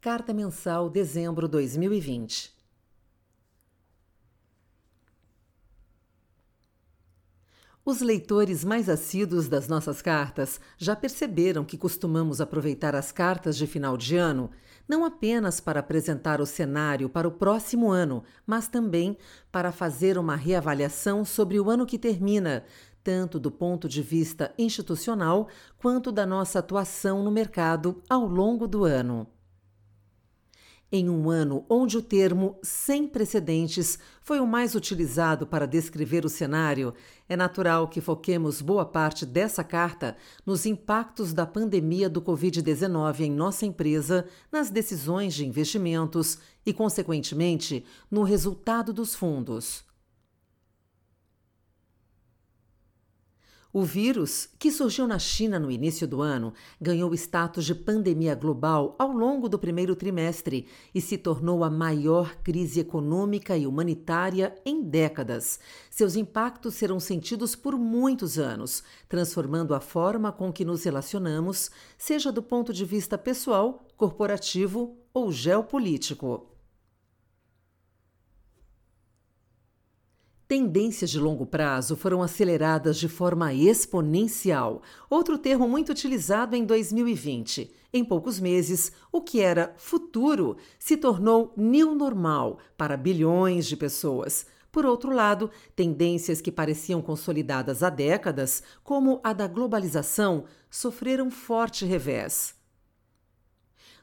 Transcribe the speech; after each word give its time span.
Carta 0.00 0.32
Mensal 0.32 0.88
Dezembro 0.88 1.48
2020. 1.48 2.56
Os 7.84 8.00
leitores 8.00 8.64
mais 8.64 8.88
assíduos 8.88 9.48
das 9.48 9.66
nossas 9.66 10.00
cartas 10.00 10.60
já 10.76 10.94
perceberam 10.94 11.64
que 11.64 11.76
costumamos 11.76 12.40
aproveitar 12.40 12.94
as 12.94 13.10
cartas 13.10 13.56
de 13.56 13.66
final 13.66 13.96
de 13.96 14.16
ano 14.16 14.52
não 14.88 15.04
apenas 15.04 15.58
para 15.58 15.80
apresentar 15.80 16.40
o 16.40 16.46
cenário 16.46 17.08
para 17.08 17.26
o 17.26 17.32
próximo 17.32 17.90
ano, 17.90 18.22
mas 18.46 18.68
também 18.68 19.18
para 19.50 19.72
fazer 19.72 20.16
uma 20.16 20.36
reavaliação 20.36 21.24
sobre 21.24 21.58
o 21.58 21.68
ano 21.68 21.84
que 21.84 21.98
termina, 21.98 22.64
tanto 23.02 23.40
do 23.40 23.50
ponto 23.50 23.88
de 23.88 24.00
vista 24.00 24.54
institucional 24.56 25.48
quanto 25.76 26.12
da 26.12 26.24
nossa 26.24 26.60
atuação 26.60 27.24
no 27.24 27.32
mercado 27.32 28.00
ao 28.08 28.24
longo 28.24 28.68
do 28.68 28.84
ano. 28.84 29.26
Em 30.90 31.10
um 31.10 31.28
ano 31.28 31.66
onde 31.68 31.98
o 31.98 32.02
termo 32.02 32.56
sem 32.62 33.06
precedentes 33.06 33.98
foi 34.22 34.40
o 34.40 34.46
mais 34.46 34.74
utilizado 34.74 35.46
para 35.46 35.66
descrever 35.66 36.24
o 36.24 36.30
cenário, 36.30 36.94
é 37.28 37.36
natural 37.36 37.88
que 37.88 38.00
foquemos 38.00 38.62
boa 38.62 38.86
parte 38.86 39.26
dessa 39.26 39.62
carta 39.62 40.16
nos 40.46 40.64
impactos 40.64 41.34
da 41.34 41.44
pandemia 41.44 42.08
do 42.08 42.22
Covid-19 42.22 43.20
em 43.20 43.30
nossa 43.30 43.66
empresa, 43.66 44.24
nas 44.50 44.70
decisões 44.70 45.34
de 45.34 45.46
investimentos 45.46 46.38
e, 46.64 46.72
consequentemente, 46.72 47.84
no 48.10 48.22
resultado 48.22 48.90
dos 48.90 49.14
fundos. 49.14 49.87
O 53.70 53.82
vírus, 53.82 54.48
que 54.58 54.72
surgiu 54.72 55.06
na 55.06 55.18
China 55.18 55.58
no 55.58 55.70
início 55.70 56.08
do 56.08 56.22
ano, 56.22 56.54
ganhou 56.80 57.12
status 57.12 57.66
de 57.66 57.74
pandemia 57.74 58.34
global 58.34 58.96
ao 58.98 59.12
longo 59.12 59.46
do 59.46 59.58
primeiro 59.58 59.94
trimestre 59.94 60.66
e 60.94 61.02
se 61.02 61.18
tornou 61.18 61.62
a 61.62 61.68
maior 61.68 62.36
crise 62.36 62.80
econômica 62.80 63.58
e 63.58 63.66
humanitária 63.66 64.54
em 64.64 64.82
décadas. 64.82 65.60
Seus 65.90 66.16
impactos 66.16 66.76
serão 66.76 66.98
sentidos 66.98 67.54
por 67.54 67.76
muitos 67.76 68.38
anos, 68.38 68.82
transformando 69.06 69.74
a 69.74 69.80
forma 69.80 70.32
com 70.32 70.50
que 70.50 70.64
nos 70.64 70.84
relacionamos, 70.84 71.70
seja 71.98 72.32
do 72.32 72.42
ponto 72.42 72.72
de 72.72 72.86
vista 72.86 73.18
pessoal, 73.18 73.86
corporativo 73.98 74.96
ou 75.12 75.30
geopolítico. 75.30 76.57
Tendências 80.48 81.10
de 81.10 81.20
longo 81.20 81.44
prazo 81.44 81.94
foram 81.94 82.22
aceleradas 82.22 82.96
de 82.96 83.06
forma 83.06 83.52
exponencial, 83.52 84.80
outro 85.10 85.36
termo 85.36 85.68
muito 85.68 85.92
utilizado 85.92 86.56
em 86.56 86.64
2020. 86.64 87.70
Em 87.92 88.02
poucos 88.02 88.40
meses, 88.40 88.90
o 89.12 89.20
que 89.20 89.42
era 89.42 89.74
futuro 89.76 90.56
se 90.78 90.96
tornou 90.96 91.52
new 91.54 91.94
normal 91.94 92.60
para 92.78 92.96
bilhões 92.96 93.66
de 93.66 93.76
pessoas. 93.76 94.46
Por 94.72 94.86
outro 94.86 95.12
lado, 95.12 95.50
tendências 95.76 96.40
que 96.40 96.50
pareciam 96.50 97.02
consolidadas 97.02 97.82
há 97.82 97.90
décadas, 97.90 98.62
como 98.82 99.20
a 99.22 99.34
da 99.34 99.46
globalização, 99.46 100.44
sofreram 100.70 101.30
forte 101.30 101.84
revés. 101.84 102.54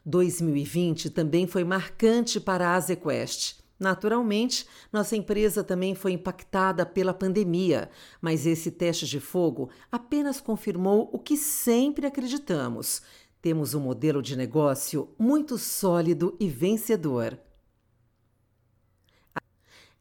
2020 0.05 1.09
também 1.09 1.47
foi 1.47 1.63
marcante 1.63 2.39
para 2.39 2.67
a 2.69 2.75
Azequest. 2.75 3.64
Naturalmente, 3.79 4.65
nossa 4.91 5.17
empresa 5.17 5.63
também 5.63 5.93
foi 5.93 6.13
impactada 6.13 6.85
pela 6.85 7.13
pandemia, 7.13 7.89
mas 8.21 8.45
esse 8.45 8.71
teste 8.71 9.05
de 9.05 9.19
fogo 9.19 9.69
apenas 9.91 10.39
confirmou 10.39 11.09
o 11.11 11.19
que 11.19 11.35
sempre 11.35 12.07
acreditamos. 12.07 13.01
Temos 13.41 13.73
um 13.73 13.81
modelo 13.81 14.21
de 14.21 14.35
negócio 14.35 15.13
muito 15.19 15.57
sólido 15.57 16.35
e 16.39 16.47
vencedor. 16.47 17.37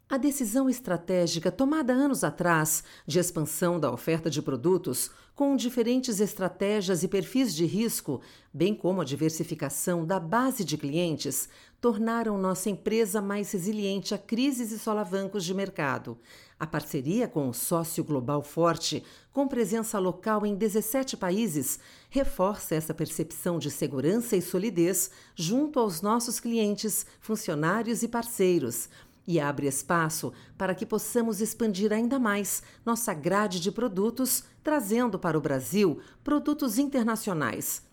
A 0.07 0.17
decisão 0.17 0.69
estratégica 0.69 1.51
tomada 1.51 1.91
anos 1.91 2.23
atrás 2.23 2.83
de 3.07 3.19
expansão 3.19 3.79
da 3.79 3.91
oferta 3.91 4.29
de 4.29 4.39
produtos, 4.39 5.09
com 5.33 5.55
diferentes 5.55 6.19
estratégias 6.19 7.03
e 7.03 7.07
perfis 7.07 7.53
de 7.53 7.65
risco, 7.65 8.21
bem 8.53 8.73
como 8.73 9.01
a 9.01 9.03
diversificação 9.03 10.05
da 10.05 10.19
base 10.19 10.63
de 10.63 10.77
clientes, 10.77 11.49
tornaram 11.85 12.35
nossa 12.35 12.67
empresa 12.67 13.21
mais 13.21 13.51
resiliente 13.51 14.15
a 14.15 14.17
crises 14.17 14.71
e 14.71 14.79
solavancos 14.79 15.45
de 15.45 15.53
mercado. 15.53 16.17
A 16.59 16.65
parceria 16.65 17.27
com 17.27 17.47
o 17.47 17.53
sócio 17.53 18.03
global 18.03 18.41
forte, 18.41 19.03
com 19.31 19.47
presença 19.47 19.99
local 19.99 20.47
em 20.47 20.55
17 20.55 21.15
países, 21.15 21.79
reforça 22.09 22.73
essa 22.73 22.91
percepção 22.91 23.59
de 23.59 23.69
segurança 23.69 24.35
e 24.35 24.41
solidez 24.41 25.11
junto 25.35 25.79
aos 25.79 26.01
nossos 26.01 26.39
clientes, 26.39 27.05
funcionários 27.19 28.01
e 28.01 28.07
parceiros 28.07 28.89
e 29.27 29.39
abre 29.39 29.67
espaço 29.67 30.33
para 30.57 30.73
que 30.73 30.87
possamos 30.87 31.39
expandir 31.39 31.93
ainda 31.93 32.17
mais 32.17 32.63
nossa 32.83 33.13
grade 33.13 33.59
de 33.59 33.71
produtos, 33.71 34.43
trazendo 34.63 35.19
para 35.19 35.37
o 35.37 35.41
Brasil 35.41 35.99
produtos 36.23 36.79
internacionais. 36.79 37.83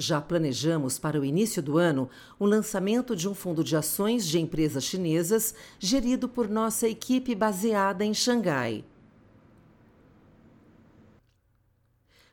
Já 0.00 0.18
planejamos 0.18 0.98
para 0.98 1.20
o 1.20 1.24
início 1.26 1.62
do 1.62 1.76
ano 1.76 2.08
o 2.38 2.46
lançamento 2.46 3.14
de 3.14 3.28
um 3.28 3.34
fundo 3.34 3.62
de 3.62 3.76
ações 3.76 4.26
de 4.26 4.40
empresas 4.40 4.82
chinesas 4.82 5.54
gerido 5.78 6.26
por 6.26 6.48
nossa 6.48 6.88
equipe 6.88 7.34
baseada 7.34 8.02
em 8.02 8.14
Xangai. 8.14 8.82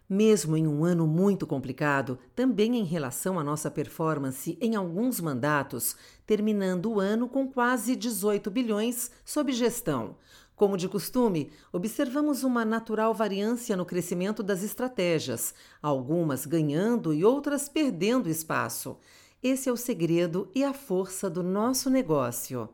Mesmo 0.08 0.56
em 0.56 0.66
um 0.66 0.86
ano 0.86 1.06
muito 1.06 1.46
complicado, 1.46 2.18
também 2.34 2.78
em 2.78 2.86
relação 2.86 3.38
à 3.38 3.44
nossa 3.44 3.70
performance 3.70 4.58
em 4.62 4.74
alguns 4.78 5.20
mandatos, 5.20 5.98
terminando 6.26 6.90
o 6.90 7.02
ano 7.02 7.28
com 7.28 7.46
quase 7.52 7.98
18 7.98 8.50
bilhões 8.50 9.12
sob 9.26 9.52
gestão. 9.52 10.16
Como 10.58 10.76
de 10.76 10.90
costume, 10.90 11.52
observamos 11.72 12.44
uma 12.44 12.66
natural 12.66 13.14
variância 13.14 13.78
no 13.78 13.86
crescimento 13.86 14.42
das 14.42 14.64
estratégias, 14.64 15.54
algumas 15.80 16.48
ganhando 16.48 17.14
e 17.14 17.24
outras 17.24 17.70
perdendo 17.70 18.28
espaço. 18.28 18.98
Esse 19.42 19.70
é 19.70 19.72
o 19.72 19.78
segredo 19.78 20.50
e 20.56 20.64
a 20.64 20.74
força 20.74 21.30
do 21.30 21.44
nosso 21.44 21.92
negócio. 21.92 22.68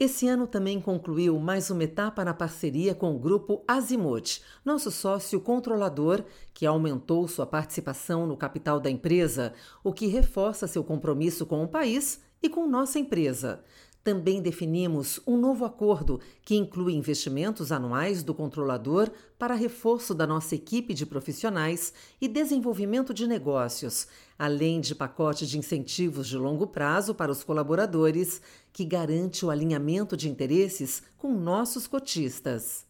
Esse 0.00 0.26
ano 0.26 0.46
também 0.46 0.80
concluiu 0.80 1.38
mais 1.38 1.68
uma 1.68 1.84
etapa 1.84 2.24
na 2.24 2.32
parceria 2.32 2.94
com 2.94 3.14
o 3.14 3.18
grupo 3.18 3.62
Azimuth, 3.68 4.40
nosso 4.64 4.90
sócio 4.90 5.38
controlador, 5.38 6.24
que 6.54 6.64
aumentou 6.64 7.28
sua 7.28 7.44
participação 7.44 8.26
no 8.26 8.38
capital 8.38 8.80
da 8.80 8.88
empresa, 8.88 9.52
o 9.84 9.92
que 9.92 10.06
reforça 10.06 10.66
seu 10.66 10.82
compromisso 10.82 11.44
com 11.44 11.62
o 11.62 11.68
país 11.68 12.22
e 12.42 12.48
com 12.48 12.66
nossa 12.66 12.98
empresa. 12.98 13.62
Também 14.04 14.42
definimos 14.42 15.18
um 15.26 15.38
novo 15.38 15.64
acordo 15.64 16.20
que 16.42 16.54
inclui 16.54 16.92
investimentos 16.92 17.72
anuais 17.72 18.22
do 18.22 18.34
controlador 18.34 19.10
para 19.38 19.54
reforço 19.54 20.14
da 20.14 20.26
nossa 20.26 20.54
equipe 20.54 20.92
de 20.92 21.06
profissionais 21.06 21.94
e 22.20 22.28
desenvolvimento 22.28 23.14
de 23.14 23.26
negócios, 23.26 24.06
além 24.38 24.78
de 24.78 24.94
pacote 24.94 25.46
de 25.46 25.56
incentivos 25.56 26.28
de 26.28 26.36
longo 26.36 26.66
prazo 26.66 27.14
para 27.14 27.32
os 27.32 27.42
colaboradores, 27.42 28.42
que 28.74 28.84
garante 28.84 29.46
o 29.46 29.50
alinhamento 29.50 30.18
de 30.18 30.28
interesses 30.28 31.02
com 31.16 31.32
nossos 31.32 31.86
cotistas. 31.86 32.84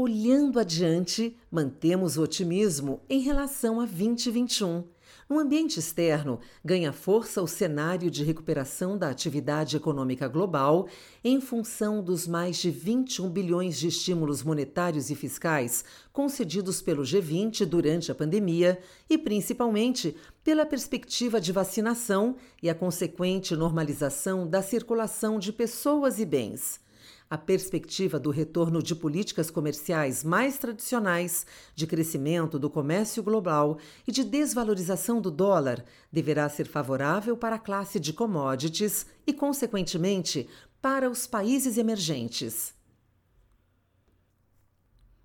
Olhando 0.00 0.60
adiante, 0.60 1.36
mantemos 1.50 2.16
o 2.16 2.22
otimismo 2.22 3.00
em 3.10 3.18
relação 3.18 3.80
a 3.80 3.84
2021 3.84 4.84
no 5.28 5.40
ambiente 5.40 5.80
externo, 5.80 6.38
ganha 6.64 6.92
força 6.92 7.42
o 7.42 7.48
cenário 7.48 8.08
de 8.08 8.22
recuperação 8.22 8.96
da 8.96 9.10
atividade 9.10 9.76
econômica 9.76 10.28
global 10.28 10.86
em 11.24 11.40
função 11.40 12.00
dos 12.00 12.28
mais 12.28 12.58
de 12.58 12.70
21 12.70 13.28
bilhões 13.28 13.76
de 13.76 13.88
estímulos 13.88 14.44
monetários 14.44 15.10
e 15.10 15.16
fiscais 15.16 15.84
concedidos 16.12 16.80
pelo 16.80 17.02
G20 17.02 17.66
durante 17.66 18.12
a 18.12 18.14
pandemia 18.14 18.78
e, 19.10 19.18
principalmente, 19.18 20.14
pela 20.44 20.64
perspectiva 20.64 21.40
de 21.40 21.50
vacinação 21.50 22.36
e 22.62 22.70
a 22.70 22.74
consequente 22.74 23.56
normalização 23.56 24.46
da 24.46 24.62
circulação 24.62 25.40
de 25.40 25.52
pessoas 25.52 26.20
e 26.20 26.24
bens 26.24 26.86
a 27.30 27.36
perspectiva 27.36 28.18
do 28.18 28.30
retorno 28.30 28.82
de 28.82 28.94
políticas 28.94 29.50
comerciais 29.50 30.24
mais 30.24 30.56
tradicionais, 30.58 31.44
de 31.74 31.86
crescimento 31.86 32.58
do 32.58 32.70
comércio 32.70 33.22
global 33.22 33.78
e 34.06 34.12
de 34.12 34.24
desvalorização 34.24 35.20
do 35.20 35.30
dólar 35.30 35.84
deverá 36.10 36.48
ser 36.48 36.66
favorável 36.66 37.36
para 37.36 37.56
a 37.56 37.58
classe 37.58 38.00
de 38.00 38.12
commodities 38.12 39.06
e, 39.26 39.32
consequentemente, 39.32 40.48
para 40.80 41.10
os 41.10 41.26
países 41.26 41.76
emergentes. 41.76 42.77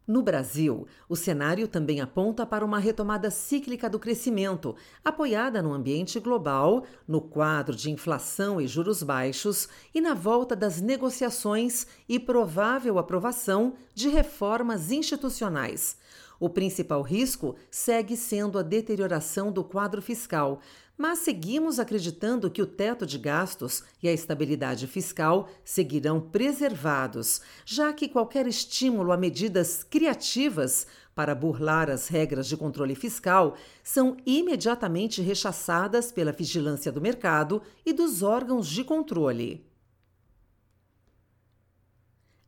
No 0.06 0.22
Brasil, 0.22 0.86
o 1.08 1.16
cenário 1.16 1.66
também 1.66 2.02
aponta 2.02 2.46
para 2.46 2.66
uma 2.66 2.78
retomada 2.78 3.32
cíclica 3.32 3.90
do 3.90 3.98
crescimento, 3.98 4.76
apoiada 5.04 5.62
no 5.62 5.72
ambiente 5.72 6.20
global, 6.20 6.84
no 7.08 7.22
quadro 7.22 7.74
de 7.74 7.90
inflação 7.90 8.60
e 8.60 8.68
juros 8.68 9.02
baixos 9.02 9.70
e 9.96 10.02
na 10.02 10.14
volta 10.14 10.58
das 10.58 10.82
negociações 10.82 11.88
e 12.10 12.20
provável 12.20 13.00
aprovação 13.00 13.76
de 13.96 14.10
reformas 14.10 14.92
institucionais. 14.92 15.98
O 16.44 16.50
principal 16.50 17.01
risco 17.01 17.56
segue 17.72 18.18
sendo 18.18 18.60
a 18.60 18.62
deterioração 18.62 19.50
do 19.50 19.63
quadro 19.63 20.01
fiscal, 20.01 20.60
mas 20.98 21.19
seguimos 21.19 21.80
acreditando 21.80 22.51
que 22.51 22.62
o 22.62 22.68
teto 22.68 23.06
de 23.06 23.18
gastos 23.18 23.81
e 24.04 24.10
a 24.10 24.12
estabilidade 24.12 24.86
fiscal 24.86 25.48
seguirão 25.63 26.19
preservados, 26.19 27.40
já 27.66 27.94
que 27.94 28.10
qualquer 28.10 28.45
estímulo 28.45 29.13
a 29.13 29.18
medidas 29.18 29.86
criativas 29.86 30.86
para 31.16 31.34
burlar 31.34 31.90
as 31.90 32.10
regras 32.10 32.45
de 32.45 32.57
controle 32.57 32.94
fiscal 32.94 33.56
são 33.81 34.18
imediatamente 34.25 35.22
rechaçadas 35.22 36.12
pela 36.12 36.34
vigilância 36.34 36.92
do 36.92 37.00
mercado 37.00 37.62
e 37.86 37.94
dos 37.94 38.22
órgãos 38.22 38.68
de 38.68 38.84
controle. 38.84 39.66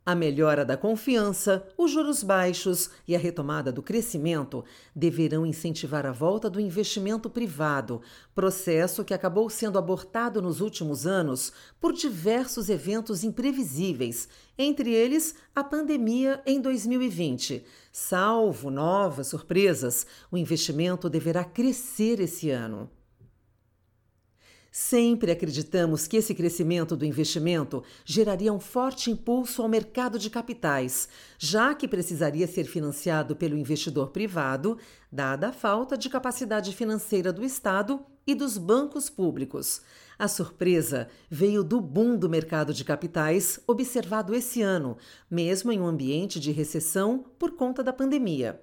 A 0.08 0.14
melhora 0.14 0.64
da 0.64 0.78
confiança, 0.78 1.68
os 1.76 1.90
juros 1.90 2.22
baixos 2.22 2.92
e 3.08 3.16
a 3.16 3.18
retomada 3.18 3.72
do 3.72 3.82
crescimento 3.82 4.64
deverão 4.96 5.48
incentivar 5.48 6.06
a 6.06 6.12
volta 6.12 6.48
do 6.48 6.60
investimento 6.60 7.28
privado, 7.28 8.00
processo 8.36 9.04
que 9.04 9.16
acabou 9.16 9.50
sendo 9.50 9.80
abortado 9.80 10.44
nos 10.44 10.62
últimos 10.62 11.08
anos 11.08 11.52
por 11.82 11.92
diversos 11.92 12.70
eventos 12.70 13.24
imprevisíveis, 13.24 14.30
entre 14.56 14.94
eles 14.94 15.34
a 15.56 15.64
pandemia 15.64 16.40
em 16.46 16.62
2020. 16.62 17.66
Salvo 17.92 18.70
novas 18.70 19.26
surpresas, 19.26 20.06
o 20.32 20.38
investimento 20.38 21.10
deverá 21.10 21.44
crescer 21.44 22.20
esse 22.20 22.52
ano. 22.52 22.92
Sempre 24.78 25.32
acreditamos 25.32 26.06
que 26.06 26.18
esse 26.18 26.36
crescimento 26.36 26.98
do 26.98 27.06
investimento 27.06 27.82
geraria 28.04 28.52
um 28.52 28.60
forte 28.60 29.10
impulso 29.10 29.62
ao 29.62 29.70
mercado 29.70 30.20
de 30.20 30.30
capitais, 30.30 31.08
já 31.40 31.74
que 31.74 31.88
precisaria 31.88 32.46
ser 32.46 32.66
financiado 32.66 33.38
pelo 33.38 33.58
investidor 33.58 34.10
privado, 34.10 34.78
dada 35.10 35.48
a 35.48 35.54
falta 35.54 35.98
de 35.98 36.10
capacidade 36.10 36.76
financeira 36.76 37.32
do 37.32 37.42
Estado 37.42 38.06
e 38.28 38.36
dos 38.36 38.58
bancos 38.58 39.10
públicos. 39.10 39.82
A 40.20 40.28
surpresa 40.28 41.08
veio 41.30 41.64
do 41.64 41.80
boom 41.80 42.18
do 42.18 42.30
mercado 42.30 42.74
de 42.74 42.84
capitais 42.84 43.58
observado 43.66 44.36
esse 44.36 44.62
ano, 44.62 44.98
mesmo 45.32 45.72
em 45.72 45.80
um 45.80 45.88
ambiente 45.88 46.38
de 46.38 46.52
recessão 46.52 47.24
por 47.40 47.52
conta 47.52 47.82
da 47.82 47.94
pandemia. 47.94 48.62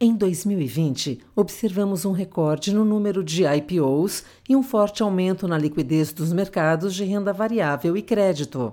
Em 0.00 0.14
2020, 0.14 1.24
observamos 1.34 2.04
um 2.04 2.12
recorde 2.12 2.72
no 2.72 2.84
número 2.84 3.24
de 3.24 3.42
IPOs 3.44 4.22
e 4.48 4.54
um 4.54 4.62
forte 4.62 5.02
aumento 5.02 5.48
na 5.48 5.58
liquidez 5.58 6.12
dos 6.12 6.32
mercados 6.32 6.94
de 6.94 7.02
renda 7.02 7.32
variável 7.32 7.96
e 7.96 8.02
crédito. 8.02 8.72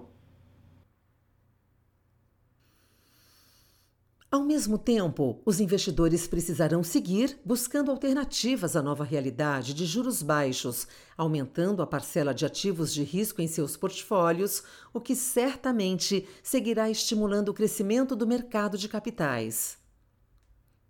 Ao 4.30 4.44
mesmo 4.44 4.77
tempo, 4.77 5.42
os 5.44 5.60
investidores 5.60 6.27
precisarão 6.27 6.83
seguir 6.83 7.39
buscando 7.44 7.89
alternativas 7.89 8.75
à 8.75 8.81
nova 8.83 9.04
realidade 9.04 9.74
de 9.74 9.83
juros 9.83 10.22
baixos, 10.22 10.88
aumentando 11.18 11.81
a 11.81 11.88
parcela 11.88 12.36
de 12.36 12.45
ativos 12.45 12.94
de 12.94 13.01
risco 13.01 13.42
em 13.42 13.48
seus 13.48 13.75
portfólios, 13.75 14.62
o 14.94 15.01
que 15.01 15.16
certamente 15.16 16.27
seguirá 16.44 16.88
estimulando 16.88 17.50
o 17.50 17.54
crescimento 17.54 18.16
do 18.16 18.27
mercado 18.27 18.77
de 18.77 18.88
capitais. 18.88 19.83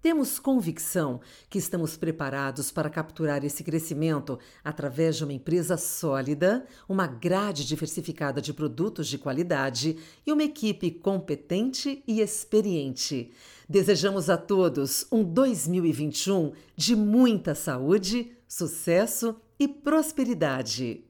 Temos 0.06 0.38
convicção 0.38 1.19
que 1.50 1.57
estamos 1.57 1.98
preparados 1.98 2.69
para 2.69 2.92
capturar 2.92 3.44
esse 3.44 3.63
crescimento 3.63 4.38
através 4.63 5.16
de 5.16 5.24
uma 5.24 5.34
empresa 5.34 5.78
sólida, 5.78 6.63
uma 6.88 7.07
grade 7.07 7.66
diversificada 7.66 8.40
de 8.40 8.54
produtos 8.54 9.07
de 9.07 9.18
qualidade 9.18 9.98
e 10.24 10.31
uma 10.31 10.44
equipe 10.44 10.92
competente 10.92 12.04
e 12.07 12.22
experiente. 12.22 13.31
Desejamos 13.68 14.30
a 14.30 14.38
todos 14.38 15.07
um 15.12 15.24
2021 15.24 16.51
de 16.75 16.96
muita 16.96 17.56
saúde, 17.56 18.31
sucesso 18.48 19.36
e 19.58 19.68
prosperidade. 19.68 21.04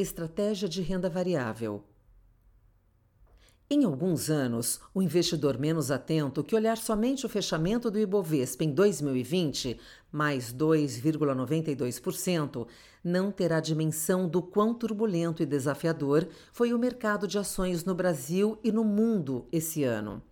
Estratégia 0.00 0.68
de 0.68 0.80
renda 0.80 1.10
variável. 1.10 1.82
Em 3.68 3.82
alguns 3.82 4.30
anos, 4.30 4.80
o 4.94 5.02
investidor 5.02 5.58
menos 5.58 5.90
atento 5.90 6.44
que 6.44 6.54
olhar 6.54 6.76
somente 6.76 7.26
o 7.26 7.28
fechamento 7.28 7.90
do 7.90 7.98
Ibovespa 7.98 8.62
em 8.62 8.70
2020, 8.70 9.76
mais 10.12 10.54
2,92%, 10.54 12.68
não 13.02 13.32
terá 13.32 13.58
dimensão 13.58 14.28
do 14.28 14.40
quão 14.40 14.72
turbulento 14.72 15.42
e 15.42 15.46
desafiador 15.46 16.28
foi 16.52 16.72
o 16.72 16.78
mercado 16.78 17.26
de 17.26 17.36
ações 17.36 17.84
no 17.84 17.92
Brasil 17.92 18.56
e 18.62 18.70
no 18.70 18.84
mundo 18.84 19.48
esse 19.50 19.82
ano. 19.82 20.22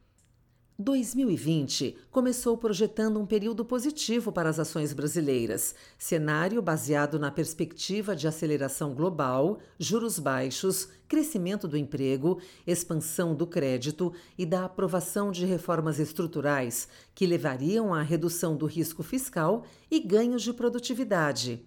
2020 0.78 1.96
começou 2.11 2.58
projetando 2.58 3.19
um 3.19 3.25
período 3.25 3.64
positivo 3.64 4.31
para 4.31 4.50
as 4.50 4.58
ações 4.58 4.93
brasileiras, 4.93 5.75
cenário 5.96 6.61
baseado 6.61 7.19
na 7.19 7.31
perspectiva 7.31 8.14
de 8.14 8.28
aceleração 8.28 8.94
global, 8.94 9.58
juros 9.78 10.19
baixos, 10.19 10.90
crescimento 11.08 11.67
do 11.67 11.78
emprego, 11.78 12.38
expansão 12.67 13.34
do 13.34 13.46
crédito 13.46 14.12
e 14.37 14.44
da 14.44 14.67
aprovação 14.67 15.31
de 15.32 15.46
reformas 15.46 15.99
estruturais 15.99 16.88
que 17.14 17.26
levariam 17.26 17.94
à 17.94 18.02
redução 18.02 18.55
do 18.55 18.67
risco 18.67 19.02
fiscal 19.02 19.64
e 19.90 19.99
ganhos 19.99 20.43
de 20.43 20.52
produtividade. 20.52 21.64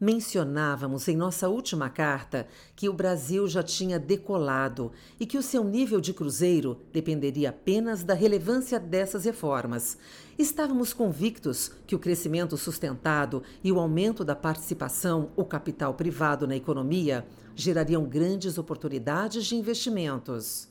Mencionávamos 0.00 1.06
em 1.08 1.16
nossa 1.16 1.46
última 1.50 1.90
carta 1.90 2.46
que 2.74 2.88
o 2.88 2.92
Brasil 2.92 3.46
já 3.46 3.62
tinha 3.62 3.98
decolado 3.98 4.92
e 5.20 5.26
que 5.26 5.36
o 5.36 5.42
seu 5.42 5.62
nível 5.62 6.00
de 6.00 6.14
cruzeiro 6.14 6.80
dependeria 6.90 7.50
apenas 7.50 8.02
da 8.02 8.14
relevância 8.14 8.80
dessas 8.80 9.26
reformas. 9.26 9.98
Estávamos 10.38 10.94
convictos 10.94 11.70
que 11.86 11.94
o 11.94 11.98
crescimento 11.98 12.56
sustentado 12.56 13.42
e 13.62 13.70
o 13.70 13.78
aumento 13.78 14.24
da 14.24 14.34
participação, 14.34 15.32
o 15.36 15.44
capital 15.44 15.92
privado 15.92 16.46
na 16.48 16.56
economia, 16.56 17.26
gerariam 17.54 18.02
grandes 18.06 18.56
oportunidades 18.56 19.44
de 19.44 19.54
investimentos. 19.54 20.69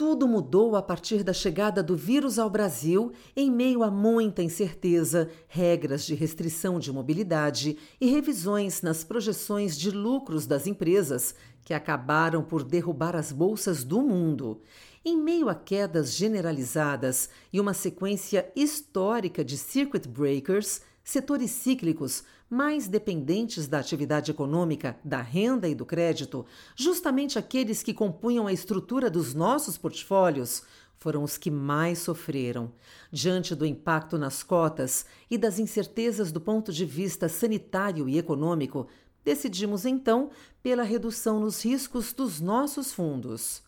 Tudo 0.00 0.26
mudou 0.26 0.76
a 0.76 0.80
partir 0.80 1.22
da 1.22 1.34
chegada 1.34 1.82
do 1.82 1.94
vírus 1.94 2.38
ao 2.38 2.48
Brasil, 2.48 3.12
em 3.36 3.50
meio 3.50 3.82
a 3.82 3.90
muita 3.90 4.42
incerteza, 4.42 5.28
regras 5.46 6.06
de 6.06 6.14
restrição 6.14 6.78
de 6.78 6.90
mobilidade 6.90 7.76
e 8.00 8.06
revisões 8.06 8.80
nas 8.80 9.04
projeções 9.04 9.78
de 9.78 9.90
lucros 9.90 10.46
das 10.46 10.66
empresas, 10.66 11.34
que 11.62 11.74
acabaram 11.74 12.42
por 12.42 12.64
derrubar 12.64 13.14
as 13.14 13.30
bolsas 13.30 13.84
do 13.84 14.00
mundo. 14.00 14.62
Em 15.04 15.18
meio 15.18 15.50
a 15.50 15.54
quedas 15.54 16.14
generalizadas 16.14 17.28
e 17.52 17.60
uma 17.60 17.74
sequência 17.74 18.50
histórica 18.56 19.44
de 19.44 19.58
circuit 19.58 20.08
breakers, 20.08 20.80
setores 21.04 21.50
cíclicos 21.50 22.24
mais 22.50 22.88
dependentes 22.88 23.68
da 23.68 23.78
atividade 23.78 24.32
econômica, 24.32 24.98
da 25.04 25.22
renda 25.22 25.68
e 25.68 25.74
do 25.74 25.86
crédito, 25.86 26.44
justamente 26.74 27.38
aqueles 27.38 27.80
que 27.80 27.94
compunham 27.94 28.48
a 28.48 28.52
estrutura 28.52 29.08
dos 29.08 29.32
nossos 29.32 29.78
portfólios, 29.78 30.64
foram 30.98 31.22
os 31.22 31.38
que 31.38 31.50
mais 31.50 32.00
sofreram. 32.00 32.72
Diante 33.10 33.54
do 33.54 33.64
impacto 33.64 34.18
nas 34.18 34.42
cotas 34.42 35.06
e 35.30 35.38
das 35.38 35.58
incertezas 35.60 36.32
do 36.32 36.40
ponto 36.40 36.72
de 36.72 36.84
vista 36.84 37.28
sanitário 37.28 38.08
e 38.08 38.18
econômico, 38.18 38.88
decidimos 39.24 39.86
então 39.86 40.30
pela 40.62 40.82
redução 40.82 41.38
nos 41.40 41.64
riscos 41.64 42.12
dos 42.12 42.40
nossos 42.40 42.92
fundos. 42.92 43.62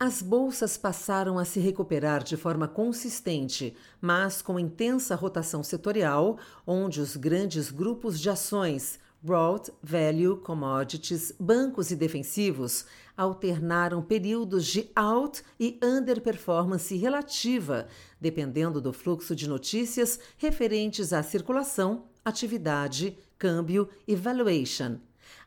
As 0.00 0.22
bolsas 0.22 0.78
passaram 0.78 1.40
a 1.40 1.44
se 1.44 1.58
recuperar 1.58 2.22
de 2.22 2.36
forma 2.36 2.68
consistente, 2.68 3.76
mas 4.00 4.40
com 4.40 4.56
intensa 4.56 5.16
rotação 5.16 5.60
setorial, 5.64 6.38
onde 6.64 7.00
os 7.00 7.16
grandes 7.16 7.68
grupos 7.72 8.20
de 8.20 8.30
ações, 8.30 9.00
broad, 9.20 9.72
value, 9.82 10.36
commodities, 10.36 11.32
bancos 11.40 11.90
e 11.90 11.96
defensivos 11.96 12.84
alternaram 13.16 14.00
períodos 14.00 14.66
de 14.66 14.88
out 14.94 15.42
e 15.58 15.80
underperformance 15.82 16.94
relativa, 16.94 17.88
dependendo 18.20 18.80
do 18.80 18.92
fluxo 18.92 19.34
de 19.34 19.48
notícias 19.48 20.20
referentes 20.36 21.12
à 21.12 21.24
circulação, 21.24 22.04
atividade, 22.24 23.18
câmbio 23.36 23.88
e 24.06 24.14
valuation. 24.14 25.00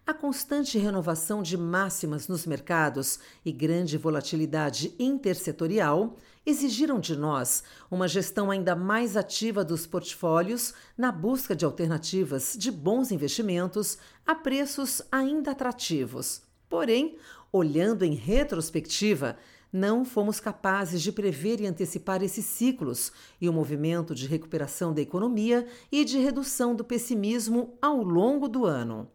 A 0.05 0.13
constante 0.13 0.77
renovação 0.77 1.41
de 1.41 1.55
máximas 1.55 2.27
nos 2.27 2.45
mercados 2.45 3.19
e 3.45 3.51
grande 3.51 3.97
volatilidade 3.97 4.93
intersetorial 4.99 6.17
exigiram 6.45 6.99
de 6.99 7.15
nós 7.15 7.63
uma 7.89 8.07
gestão 8.07 8.51
ainda 8.51 8.75
mais 8.75 9.15
ativa 9.15 9.63
dos 9.63 9.85
portfólios 9.85 10.73
na 10.97 11.11
busca 11.11 11.55
de 11.55 11.63
alternativas 11.63 12.55
de 12.57 12.71
bons 12.71 13.11
investimentos 13.11 13.97
a 14.25 14.33
preços 14.35 15.01
ainda 15.11 15.51
atrativos. 15.51 16.41
Porém, 16.67 17.17
Olhando 17.53 18.05
em 18.05 18.13
retrospectiva, 18.13 19.35
não 19.73 20.05
fomos 20.05 20.39
capazes 20.39 21.01
de 21.01 21.11
prever 21.11 21.59
e 21.59 21.67
antecipar 21.67 22.23
esses 22.23 22.45
ciclos 22.45 23.11
e 23.41 23.49
o 23.49 23.53
movimento 23.53 24.15
de 24.15 24.25
recuperação 24.25 24.93
da 24.93 25.01
economia 25.01 25.67
e 25.91 26.05
de 26.05 26.17
redução 26.17 26.73
do 26.73 26.85
pessimismo 26.85 27.77
ao 27.81 28.01
longo 28.01 28.47
do 28.47 28.65
ano. 28.65 29.09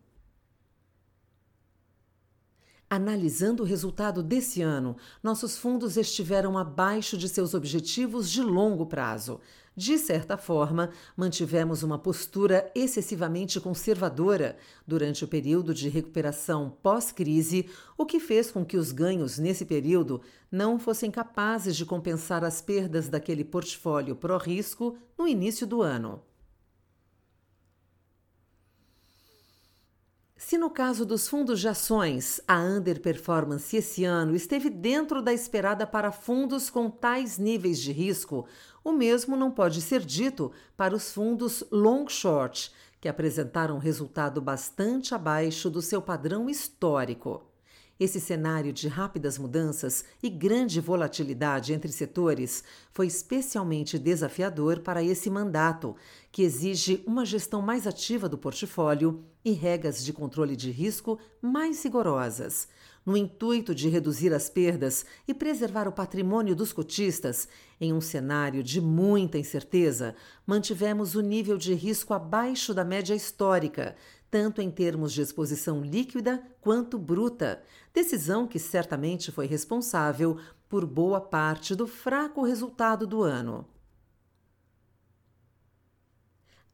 Analisando 2.88 3.64
o 3.64 3.66
resultado 3.66 4.22
desse 4.22 4.62
ano, 4.62 4.96
nossos 5.20 5.58
fundos 5.58 5.96
estiveram 5.96 6.56
abaixo 6.56 7.18
de 7.18 7.28
seus 7.28 7.52
objetivos 7.52 8.30
de 8.30 8.40
longo 8.40 8.86
prazo. 8.86 9.40
De 9.74 9.98
certa 9.98 10.36
forma, 10.36 10.90
mantivemos 11.16 11.82
uma 11.82 11.98
postura 11.98 12.70
excessivamente 12.76 13.60
conservadora 13.60 14.56
durante 14.86 15.24
o 15.24 15.28
período 15.28 15.74
de 15.74 15.88
recuperação 15.88 16.76
pós-crise, 16.80 17.68
o 17.98 18.06
que 18.06 18.20
fez 18.20 18.52
com 18.52 18.64
que 18.64 18.76
os 18.76 18.92
ganhos 18.92 19.36
nesse 19.36 19.64
período 19.64 20.20
não 20.48 20.78
fossem 20.78 21.10
capazes 21.10 21.76
de 21.76 21.84
compensar 21.84 22.44
as 22.44 22.62
perdas 22.62 23.08
daquele 23.08 23.44
portfólio 23.44 24.14
pró-risco 24.14 24.96
no 25.18 25.26
início 25.26 25.66
do 25.66 25.82
ano. 25.82 26.22
Se 30.38 30.58
no 30.58 30.68
caso 30.68 31.06
dos 31.06 31.26
fundos 31.26 31.60
de 31.60 31.68
ações 31.68 32.42
a 32.46 32.60
underperformance 32.60 33.74
esse 33.74 34.04
ano 34.04 34.36
esteve 34.36 34.68
dentro 34.68 35.22
da 35.22 35.32
esperada 35.32 35.86
para 35.86 36.12
fundos 36.12 36.68
com 36.68 36.90
tais 36.90 37.38
níveis 37.38 37.80
de 37.80 37.90
risco, 37.90 38.46
o 38.84 38.92
mesmo 38.92 39.34
não 39.34 39.50
pode 39.50 39.80
ser 39.80 40.04
dito 40.04 40.52
para 40.76 40.94
os 40.94 41.10
fundos 41.10 41.64
long 41.72 42.06
short, 42.06 42.70
que 43.00 43.08
apresentaram 43.08 43.78
resultado 43.78 44.42
bastante 44.42 45.14
abaixo 45.14 45.70
do 45.70 45.80
seu 45.80 46.02
padrão 46.02 46.50
histórico. 46.50 47.45
Esse 47.98 48.20
cenário 48.20 48.74
de 48.74 48.88
rápidas 48.88 49.38
mudanças 49.38 50.04
e 50.22 50.28
grande 50.28 50.82
volatilidade 50.82 51.72
entre 51.72 51.90
setores 51.90 52.62
foi 52.92 53.06
especialmente 53.06 53.98
desafiador 53.98 54.80
para 54.80 55.02
esse 55.02 55.30
mandato, 55.30 55.96
que 56.30 56.42
exige 56.42 57.02
uma 57.06 57.24
gestão 57.24 57.62
mais 57.62 57.86
ativa 57.86 58.28
do 58.28 58.36
portfólio 58.36 59.24
e 59.42 59.52
regras 59.52 60.04
de 60.04 60.12
controle 60.12 60.54
de 60.54 60.70
risco 60.70 61.18
mais 61.40 61.82
rigorosas. 61.82 62.68
No 63.04 63.16
intuito 63.16 63.74
de 63.74 63.88
reduzir 63.88 64.34
as 64.34 64.50
perdas 64.50 65.06
e 65.26 65.32
preservar 65.32 65.88
o 65.88 65.92
patrimônio 65.92 66.56
dos 66.56 66.72
cotistas, 66.72 67.48
em 67.80 67.92
um 67.92 68.00
cenário 68.00 68.62
de 68.62 68.80
muita 68.80 69.38
incerteza, 69.38 70.14
mantivemos 70.44 71.14
o 71.14 71.22
nível 71.22 71.56
de 71.56 71.72
risco 71.72 72.12
abaixo 72.12 72.74
da 72.74 72.84
média 72.84 73.14
histórica, 73.14 73.94
tanto 74.28 74.60
em 74.60 74.70
termos 74.70 75.12
de 75.12 75.22
exposição 75.22 75.82
líquida 75.82 76.42
quanto 76.60 76.98
bruta, 76.98 77.62
decisão 77.96 78.46
que 78.46 78.58
certamente 78.58 79.32
foi 79.32 79.46
responsável 79.46 80.36
por 80.68 80.84
boa 80.84 81.18
parte 81.18 81.74
do 81.74 81.86
fraco 81.86 82.44
resultado 82.44 83.06
do 83.06 83.22
ano. 83.22 83.66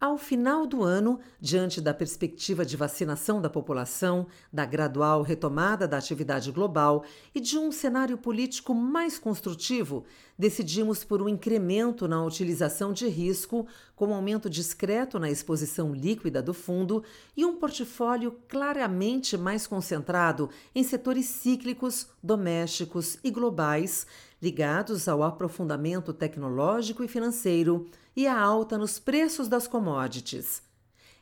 Ao 0.03 0.19
final 0.19 0.67
do 0.67 0.83
ano, 0.83 1.21
diante 1.41 1.81
da 1.81 1.95
perspectiva 1.95 2.67
de 2.67 2.77
vacinação 2.77 3.41
da 3.41 3.49
população, 3.49 4.27
da 4.53 4.67
gradual 4.67 5.23
retomada 5.23 5.87
da 5.87 5.97
atividade 5.97 6.51
global 6.51 7.05
e 7.33 7.39
de 7.39 7.57
um 7.57 7.71
cenário 7.71 8.19
político 8.19 8.75
mais 8.75 9.17
construtivo, 9.17 10.05
decidimos 10.37 11.05
por 11.05 11.23
um 11.23 11.29
incremento 11.29 12.09
na 12.09 12.21
utilização 12.25 12.93
de 12.93 13.07
risco, 13.07 13.65
com 13.95 14.09
um 14.09 14.15
aumento 14.15 14.51
discreto 14.51 15.21
na 15.21 15.31
exposição 15.31 15.95
líquida 15.95 16.43
do 16.43 16.53
fundo 16.53 17.05
e 17.37 17.45
um 17.45 17.55
portfólio 17.55 18.37
claramente 18.49 19.37
mais 19.37 19.69
concentrado 19.69 20.51
em 20.75 20.83
setores 20.83 21.27
cíclicos, 21.27 22.09
domésticos 22.21 23.19
e 23.23 23.31
globais, 23.31 24.05
ligados 24.43 25.07
ao 25.07 25.23
aprofundamento 25.23 26.13
tecnológico 26.13 27.05
e 27.05 27.09
financeiro 27.09 27.87
e 28.15 28.27
à 28.27 28.39
alta 28.39 28.77
nos 28.79 28.99
preços 28.99 29.49
das 29.49 29.67
commodities. 29.67 30.63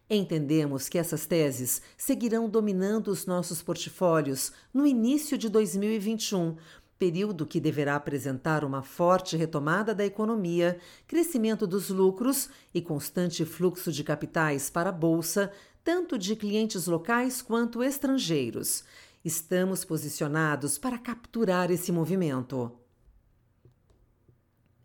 Entendemos 0.09 0.89
que 0.89 0.99
essas 0.99 1.25
teses 1.25 1.81
seguirão 1.97 2.49
dominando 2.49 3.09
os 3.09 3.27
nossos 3.27 3.63
portfólios 3.63 4.53
no 4.75 4.85
início 4.85 5.39
de 5.39 5.49
2021, 5.49 6.57
período 6.99 7.47
que 7.47 7.61
deverá 7.61 7.95
apresentar 7.95 8.65
uma 8.65 8.83
forte 8.83 9.37
retomada 9.37 9.95
da 9.95 10.05
economia, 10.05 10.79
crescimento 11.07 11.67
dos 11.67 11.91
lucros 11.91 12.51
e 12.75 12.83
constante 12.83 13.45
fluxo 13.45 13.93
de 13.93 14.03
capitais 14.03 14.69
para 14.69 14.91
a 14.91 14.93
bolsa, 14.93 15.53
tanto 15.85 16.19
de 16.19 16.35
clientes 16.35 16.87
locais 16.87 17.41
quanto 17.41 17.83
estrangeiros. 17.83 18.85
Estamos 19.25 19.85
posicionados 19.85 20.77
para 20.77 20.99
capturar 20.99 21.71
esse 21.71 21.93
movimento. 21.93 22.73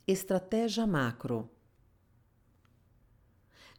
Estratégia 0.08 0.86
macro. 0.86 1.50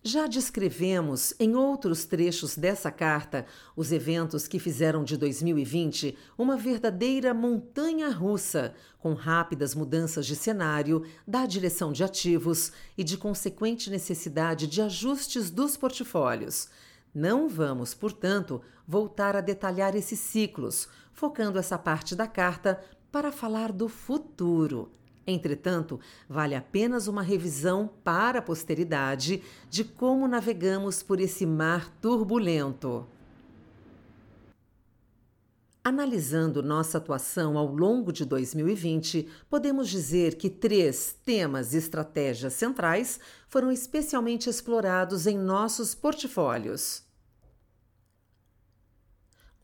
Já 0.07 0.29
descrevemos 0.29 1.35
em 1.37 1.57
outros 1.57 2.05
trechos 2.05 2.57
dessa 2.57 2.93
carta 2.93 3.45
os 3.75 3.91
eventos 3.91 4.47
que 4.47 4.61
fizeram 4.61 5.03
de 5.03 5.17
2020 5.17 6.17
uma 6.39 6.57
verdadeira 6.57 7.35
montanha 7.35 8.09
russa, 8.11 8.73
com 9.01 9.15
rápidas 9.15 9.75
mudanças 9.75 10.25
de 10.25 10.37
cenário, 10.37 11.05
da 11.27 11.45
direção 11.45 11.91
de 11.91 12.05
ativos 12.05 12.71
e 12.97 13.03
de 13.03 13.17
consequente 13.17 13.91
necessidade 13.91 14.69
de 14.69 14.81
ajustes 14.81 15.51
dos 15.51 15.77
portfólios. 15.77 16.69
Não 17.13 17.49
vamos, 17.49 17.93
portanto, 17.93 18.63
voltar 18.87 19.35
a 19.35 19.41
detalhar 19.41 19.97
esses 19.97 20.21
ciclos, 20.21 20.87
focando 21.13 21.59
essa 21.59 21.77
parte 21.77 22.15
da 22.15 22.29
carta 22.29 22.81
para 23.11 23.33
falar 23.33 23.73
do 23.73 23.89
futuro. 23.89 24.89
Entretanto, 25.27 25.99
vale 26.29 26.55
apenas 26.55 27.09
uma 27.09 27.23
revisão 27.23 27.91
para 28.05 28.39
a 28.39 28.43
posteridade 28.43 29.43
de 29.69 29.83
como 29.83 30.29
navegamos 30.29 31.03
por 31.03 31.21
esse 31.21 31.45
mar 31.45 31.91
turbulento. 32.01 33.07
Analisando 35.83 36.65
nossa 36.65 36.99
atuação 36.99 37.57
ao 37.57 37.73
longo 37.73 38.13
de 38.13 38.25
2020, 38.25 39.29
podemos 39.49 39.89
dizer 39.89 40.35
que 40.35 40.51
três 40.51 41.17
temas 41.25 41.75
e 41.75 41.77
estratégias 41.77 42.55
centrais 42.55 43.21
foram 43.49 43.71
especialmente 43.71 44.51
explorados 44.51 45.29
em 45.29 45.39
nossos 45.39 45.95
portfólios. 45.95 47.06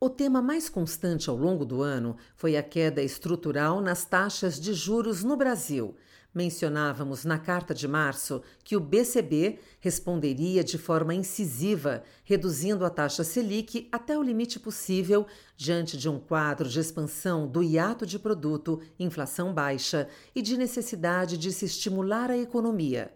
O 0.05 0.11
tema 0.11 0.43
mais 0.43 0.69
constante 0.69 1.31
ao 1.31 1.37
longo 1.37 1.65
do 1.65 1.81
ano 1.81 2.17
foi 2.35 2.57
a 2.57 2.63
queda 2.65 3.01
estrutural 3.01 3.81
nas 3.81 4.05
taxas 4.05 4.59
de 4.59 4.75
juros 4.75 5.23
no 5.23 5.37
Brasil. 5.37 5.95
Mencionávamos 6.35 7.25
na 7.25 7.39
carta 7.39 7.73
de 7.73 7.87
março 7.87 8.43
que 8.65 8.75
o 8.75 8.81
BCB 8.81 9.61
responderia 9.79 10.65
de 10.65 10.77
forma 10.77 11.15
incisiva, 11.15 12.03
reduzindo 12.25 12.85
a 12.85 12.91
taxa 12.91 13.23
Selic 13.23 13.89
até 13.93 14.19
o 14.19 14.23
limite 14.25 14.59
possível 14.59 15.25
diante 15.57 15.97
de 15.97 16.09
um 16.09 16.19
quadro 16.19 16.69
de 16.69 16.81
expansão 16.81 17.47
do 17.47 17.63
hiato 17.63 18.05
de 18.05 18.19
produto, 18.19 18.81
inflação 18.99 19.55
baixa 19.55 20.09
e 20.35 20.43
de 20.43 20.57
necessidade 20.57 21.39
de 21.39 21.53
se 21.53 21.67
estimular 21.67 22.29
a 22.29 22.37
economia. 22.37 23.13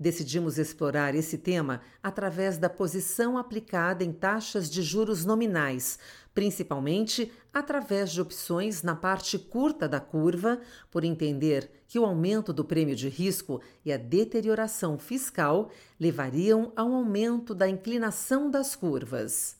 Decidimos 0.00 0.58
explorar 0.58 1.16
esse 1.16 1.36
tema 1.36 1.80
através 2.00 2.56
da 2.56 2.70
posição 2.70 3.36
aplicada 3.36 4.04
em 4.04 4.12
taxas 4.12 4.70
de 4.70 4.80
juros 4.80 5.24
nominais, 5.24 5.98
principalmente 6.38 7.32
através 7.52 8.12
de 8.12 8.20
opções 8.20 8.84
na 8.84 8.94
parte 8.94 9.36
curta 9.36 9.88
da 9.88 9.98
curva, 9.98 10.60
por 10.88 11.02
entender 11.02 11.68
que 11.88 11.98
o 11.98 12.04
aumento 12.04 12.52
do 12.52 12.64
prêmio 12.64 12.94
de 12.94 13.08
risco 13.08 13.60
e 13.84 13.92
a 13.92 13.96
deterioração 13.96 15.00
fiscal 15.00 15.68
levariam 15.98 16.72
ao 16.76 16.94
aumento 16.94 17.56
da 17.56 17.68
inclinação 17.68 18.48
das 18.48 18.76
curvas. 18.76 19.57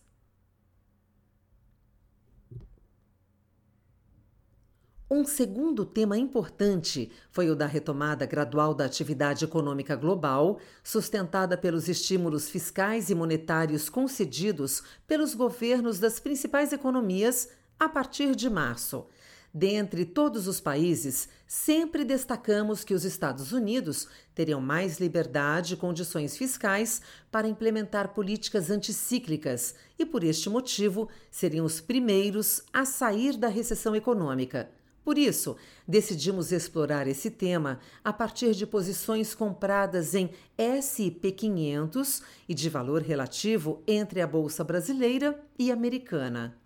Um 5.11 5.25
segundo 5.25 5.87
tema 5.87 6.19
importante 6.19 7.11
foi 7.31 7.49
o 7.49 7.57
da 7.57 7.65
retomada 7.65 8.27
gradual 8.27 8.75
da 8.75 8.85
atividade 8.85 9.43
econômica 9.43 9.97
global, 9.97 10.59
sustentada 10.85 11.57
pelos 11.57 11.89
estímulos 11.89 12.51
fiscais 12.51 13.09
e 13.09 13.15
monetários 13.15 13.89
concedidos 13.89 14.83
pelos 15.07 15.35
governos 15.35 15.99
das 15.99 16.21
principais 16.21 16.75
economias 16.75 17.49
a 17.81 17.89
partir 17.89 18.37
de 18.37 18.51
março. 18.51 19.07
Dentre 19.55 20.05
todos 20.05 20.47
os 20.47 20.61
países, 20.61 21.27
sempre 21.47 22.05
destacamos 22.05 22.85
que 22.85 22.93
os 22.93 23.07
Estados 23.07 23.51
Unidos 23.51 24.07
teriam 24.35 24.61
mais 24.61 25.01
liberdade 25.01 25.73
e 25.73 25.77
condições 25.79 26.37
fiscais 26.37 27.01
para 27.31 27.49
implementar 27.49 28.13
políticas 28.13 28.71
anticíclicas 28.71 29.75
e, 29.99 30.05
por 30.05 30.23
este 30.23 30.51
motivo, 30.51 31.09
seriam 31.31 31.65
os 31.65 31.81
primeiros 31.81 32.63
a 32.75 32.85
sair 32.85 33.39
da 33.39 33.49
recessão 33.49 33.97
econômica. 33.97 34.69
Por 35.09 35.17
isso, 35.17 35.57
decidimos 35.87 36.53
explorar 36.53 37.07
esse 37.07 37.31
tema 37.31 37.81
a 38.05 38.13
partir 38.13 38.53
de 38.53 38.67
posições 38.67 39.35
compradas 39.35 40.15
em 40.15 40.29
S&P 40.59 41.33
500 41.33 42.23
e 42.47 42.53
de 42.53 42.69
valor 42.69 43.01
relativo 43.01 43.83
entre 43.87 44.21
a 44.21 44.27
bolsa 44.27 44.63
brasileira 44.63 45.43
e 45.59 45.73
americana. 45.73 46.59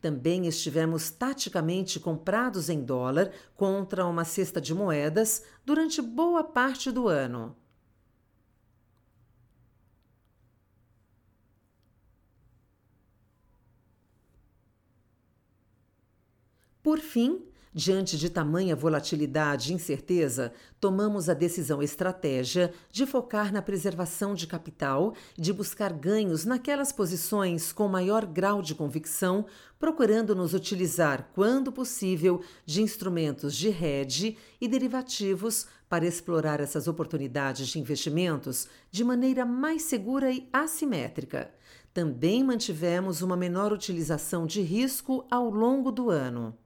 Também 0.00 0.46
estivemos 0.46 1.10
taticamente 1.10 2.00
comprados 2.00 2.70
em 2.70 2.82
dólar 2.82 3.32
contra 3.54 4.06
uma 4.06 4.24
cesta 4.24 4.62
de 4.62 4.72
moedas 4.72 5.44
durante 5.62 6.00
boa 6.00 6.42
parte 6.42 6.90
do 6.90 7.06
ano. 7.06 7.54
Por 16.82 16.98
fim, 16.98 17.49
Diante 17.72 18.18
de 18.18 18.28
tamanha 18.28 18.74
volatilidade 18.74 19.70
e 19.70 19.76
incerteza, 19.76 20.52
tomamos 20.80 21.28
a 21.28 21.34
decisão 21.34 21.80
estratégia 21.80 22.72
de 22.90 23.06
focar 23.06 23.52
na 23.52 23.62
preservação 23.62 24.34
de 24.34 24.48
capital 24.48 25.14
de 25.38 25.52
buscar 25.52 25.92
ganhos 25.92 26.44
naquelas 26.44 26.90
posições 26.90 27.70
com 27.70 27.86
maior 27.86 28.26
grau 28.26 28.60
de 28.60 28.74
convicção, 28.74 29.46
procurando 29.78 30.34
nos 30.34 30.52
utilizar, 30.52 31.30
quando 31.32 31.70
possível, 31.70 32.42
de 32.66 32.82
instrumentos 32.82 33.54
de 33.54 33.68
hedge 33.68 34.36
e 34.60 34.66
derivativos 34.66 35.68
para 35.88 36.04
explorar 36.04 36.58
essas 36.58 36.88
oportunidades 36.88 37.68
de 37.68 37.78
investimentos 37.78 38.66
de 38.90 39.04
maneira 39.04 39.46
mais 39.46 39.82
segura 39.82 40.32
e 40.32 40.48
assimétrica. 40.52 41.54
Também 41.94 42.42
mantivemos 42.42 43.22
uma 43.22 43.36
menor 43.36 43.72
utilização 43.72 44.44
de 44.44 44.60
risco 44.60 45.24
ao 45.30 45.48
longo 45.48 45.92
do 45.92 46.10
ano. 46.10 46.58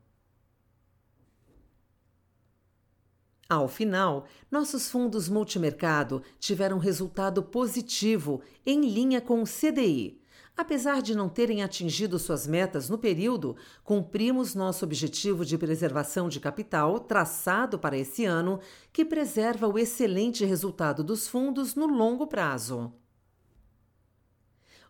Ao 3.48 3.68
final, 3.68 4.26
nossos 4.50 4.90
fundos 4.90 5.28
multimercado 5.28 6.22
tiveram 6.38 6.78
resultado 6.78 7.42
positivo 7.42 8.40
em 8.64 8.80
linha 8.88 9.20
com 9.20 9.42
o 9.42 9.44
CDI. 9.44 10.20
Apesar 10.56 11.02
de 11.02 11.16
não 11.16 11.28
terem 11.28 11.62
atingido 11.62 12.18
suas 12.18 12.46
metas 12.46 12.88
no 12.88 12.96
período, 12.96 13.56
cumprimos 13.82 14.54
nosso 14.54 14.84
objetivo 14.84 15.44
de 15.44 15.58
preservação 15.58 16.28
de 16.28 16.38
capital 16.38 17.00
traçado 17.00 17.76
para 17.78 17.98
esse 17.98 18.24
ano, 18.24 18.60
que 18.92 19.04
preserva 19.04 19.66
o 19.66 19.78
excelente 19.78 20.44
resultado 20.44 21.02
dos 21.02 21.26
fundos 21.26 21.74
no 21.74 21.86
longo 21.86 22.26
prazo. 22.26 22.92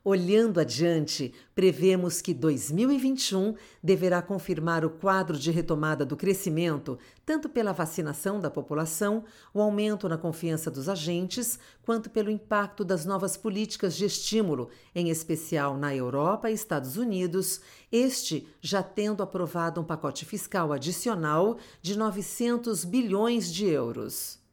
Olhando 0.06 0.60
adiante, 0.60 1.32
prevemos 1.54 2.20
que 2.20 2.34
2021 2.34 3.54
deverá 3.82 4.20
confirmar 4.20 4.84
o 4.84 4.90
quadro 4.90 5.38
de 5.38 5.50
retomada 5.50 6.04
do 6.04 6.14
crescimento, 6.14 6.98
tanto 7.24 7.48
pela 7.48 7.72
vacinação 7.72 8.38
da 8.38 8.50
população, 8.50 9.24
o 9.54 9.62
aumento 9.62 10.06
na 10.06 10.18
confiança 10.18 10.70
dos 10.70 10.90
agentes, 10.90 11.58
quanto 11.80 12.10
pelo 12.10 12.30
impacto 12.30 12.84
das 12.84 13.06
novas 13.06 13.38
políticas 13.38 13.96
de 13.96 14.04
estímulo, 14.04 14.68
em 14.94 15.08
especial 15.08 15.78
na 15.78 15.96
Europa 15.96 16.50
e 16.50 16.52
Estados 16.52 16.98
Unidos, 16.98 17.62
este 17.90 18.46
já 18.60 18.82
tendo 18.82 19.22
aprovado 19.22 19.80
um 19.80 19.84
pacote 19.84 20.26
fiscal 20.26 20.70
adicional 20.70 21.56
de 21.80 21.96
900 21.96 22.84
bilhões 22.84 23.50
de 23.50 23.64
euros. 23.68 24.43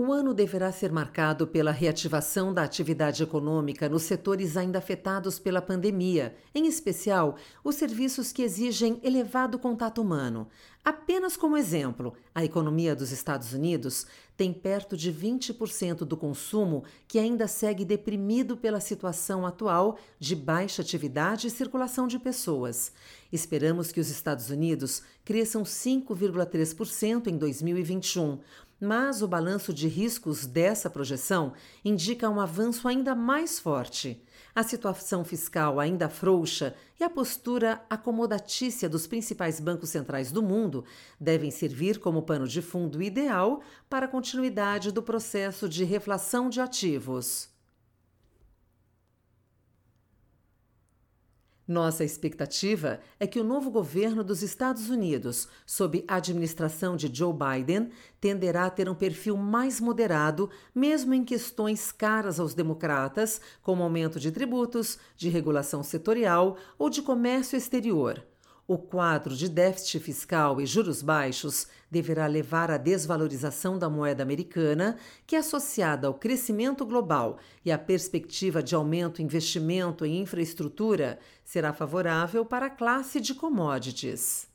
O 0.00 0.12
ano 0.12 0.32
deverá 0.32 0.70
ser 0.70 0.92
marcado 0.92 1.44
pela 1.44 1.72
reativação 1.72 2.54
da 2.54 2.62
atividade 2.62 3.20
econômica 3.20 3.88
nos 3.88 4.04
setores 4.04 4.56
ainda 4.56 4.78
afetados 4.78 5.40
pela 5.40 5.60
pandemia, 5.60 6.36
em 6.54 6.68
especial 6.68 7.34
os 7.64 7.74
serviços 7.74 8.30
que 8.30 8.42
exigem 8.42 9.00
elevado 9.02 9.58
contato 9.58 10.00
humano. 10.00 10.46
Apenas 10.84 11.36
como 11.36 11.56
exemplo, 11.56 12.14
a 12.32 12.44
economia 12.44 12.94
dos 12.94 13.10
Estados 13.10 13.52
Unidos 13.52 14.06
tem 14.36 14.52
perto 14.52 14.96
de 14.96 15.12
20% 15.12 16.04
do 16.04 16.16
consumo 16.16 16.84
que 17.08 17.18
ainda 17.18 17.48
segue 17.48 17.84
deprimido 17.84 18.56
pela 18.56 18.78
situação 18.78 19.44
atual 19.44 19.98
de 20.16 20.36
baixa 20.36 20.80
atividade 20.80 21.48
e 21.48 21.50
circulação 21.50 22.06
de 22.06 22.20
pessoas. 22.20 22.92
Esperamos 23.32 23.90
que 23.90 24.00
os 24.00 24.08
Estados 24.08 24.48
Unidos 24.48 25.02
cresçam 25.24 25.64
5,3% 25.64 27.26
em 27.26 27.36
2021 27.36 28.38
mas 28.80 29.22
o 29.22 29.28
balanço 29.28 29.72
de 29.72 29.88
riscos 29.88 30.46
dessa 30.46 30.88
projeção 30.88 31.52
indica 31.84 32.28
um 32.28 32.40
avanço 32.40 32.86
ainda 32.86 33.14
mais 33.14 33.58
forte. 33.58 34.22
A 34.54 34.62
situação 34.62 35.24
fiscal 35.24 35.78
ainda 35.78 36.08
frouxa 36.08 36.74
e 36.98 37.04
a 37.04 37.10
postura 37.10 37.82
acomodatícia 37.88 38.88
dos 38.88 39.06
principais 39.06 39.60
bancos 39.60 39.90
centrais 39.90 40.32
do 40.32 40.42
mundo 40.42 40.84
devem 41.20 41.50
servir 41.50 41.98
como 41.98 42.22
pano 42.22 42.46
de 42.46 42.62
fundo 42.62 43.02
ideal 43.02 43.60
para 43.88 44.06
a 44.06 44.08
continuidade 44.08 44.90
do 44.92 45.02
processo 45.02 45.68
de 45.68 45.84
reflação 45.84 46.48
de 46.48 46.60
ativos. 46.60 47.57
Nossa 51.68 52.02
expectativa 52.02 52.98
é 53.20 53.26
que 53.26 53.38
o 53.38 53.44
novo 53.44 53.70
governo 53.70 54.24
dos 54.24 54.42
Estados 54.42 54.88
Unidos, 54.88 55.46
sob 55.66 56.02
a 56.08 56.14
administração 56.14 56.96
de 56.96 57.14
Joe 57.14 57.34
Biden, 57.34 57.90
tenderá 58.18 58.64
a 58.64 58.70
ter 58.70 58.88
um 58.88 58.94
perfil 58.94 59.36
mais 59.36 59.78
moderado, 59.78 60.48
mesmo 60.74 61.12
em 61.12 61.22
questões 61.22 61.92
caras 61.92 62.40
aos 62.40 62.54
democratas, 62.54 63.38
como 63.62 63.82
aumento 63.82 64.18
de 64.18 64.32
tributos, 64.32 64.98
de 65.14 65.28
regulação 65.28 65.82
setorial 65.82 66.56
ou 66.78 66.88
de 66.88 67.02
comércio 67.02 67.54
exterior. 67.54 68.24
O 68.70 68.76
quadro 68.76 69.34
de 69.34 69.48
déficit 69.48 69.98
fiscal 69.98 70.60
e 70.60 70.66
juros 70.66 71.00
baixos 71.00 71.66
deverá 71.90 72.26
levar 72.26 72.70
à 72.70 72.76
desvalorização 72.76 73.78
da 73.78 73.88
moeda 73.88 74.22
americana, 74.22 74.98
que, 75.26 75.36
associada 75.36 76.06
ao 76.06 76.12
crescimento 76.12 76.84
global 76.84 77.38
e 77.64 77.72
à 77.72 77.78
perspectiva 77.78 78.62
de 78.62 78.74
aumento 78.74 79.22
investimento 79.22 80.04
em 80.04 80.20
infraestrutura, 80.20 81.18
será 81.42 81.72
favorável 81.72 82.44
para 82.44 82.66
a 82.66 82.70
classe 82.70 83.22
de 83.22 83.34
commodities. 83.34 84.47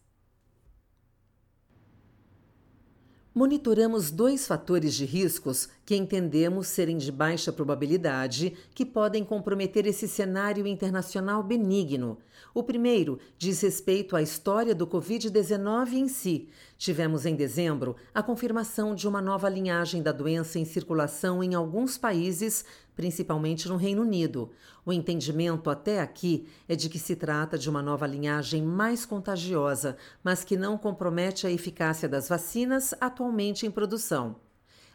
Monitoramos 3.36 4.12
dois 4.12 4.46
fatores 4.46 4.94
de 4.94 5.06
riscos 5.06 5.68
que 5.88 5.96
entendemos 5.96 6.68
serem 6.68 7.00
de 7.00 7.12
baixa 7.12 7.52
probabilidade 7.52 8.56
que 8.76 8.86
podem 8.86 9.24
comprometer 9.24 9.88
esse 9.88 10.08
cenário 10.08 10.68
internacional 10.68 11.42
benigno. 11.42 12.20
O 12.54 12.62
primeiro 12.62 13.18
diz 13.36 13.60
respeito 13.62 14.16
à 14.16 14.22
história 14.22 14.76
do 14.76 14.86
Covid-19 14.86 15.94
em 15.94 16.08
si. 16.08 16.48
Tivemos 16.78 17.26
em 17.26 17.36
dezembro 17.36 17.96
a 18.14 18.22
confirmação 18.22 18.94
de 18.94 19.08
uma 19.08 19.20
nova 19.20 19.50
linhagem 19.50 20.04
da 20.04 20.12
doença 20.12 20.60
em 20.60 20.66
circulação 20.66 21.44
em 21.44 21.56
alguns 21.56 21.98
países, 21.98 22.64
principalmente 22.96 23.68
no 23.68 23.78
Reino 23.78 24.02
Unido. 24.02 24.52
O 24.86 24.94
entendimento 24.94 25.70
até 25.70 26.00
aqui 26.00 26.48
é 26.68 26.76
de 26.76 26.90
que 26.90 27.00
se 27.00 27.16
trata 27.16 27.58
de 27.58 27.70
uma 27.70 27.82
nova 27.82 28.08
linhagem 28.08 28.62
mais 28.62 29.06
contagiosa, 29.06 29.98
mas 30.24 30.44
que 30.44 30.58
não 30.58 30.78
compromete 30.78 31.48
a 31.48 31.52
eficácia 31.52 32.08
das 32.08 32.30
vacinas 32.30 32.94
atualmente 33.00 33.66
em 33.66 33.72
produção. 33.72 34.36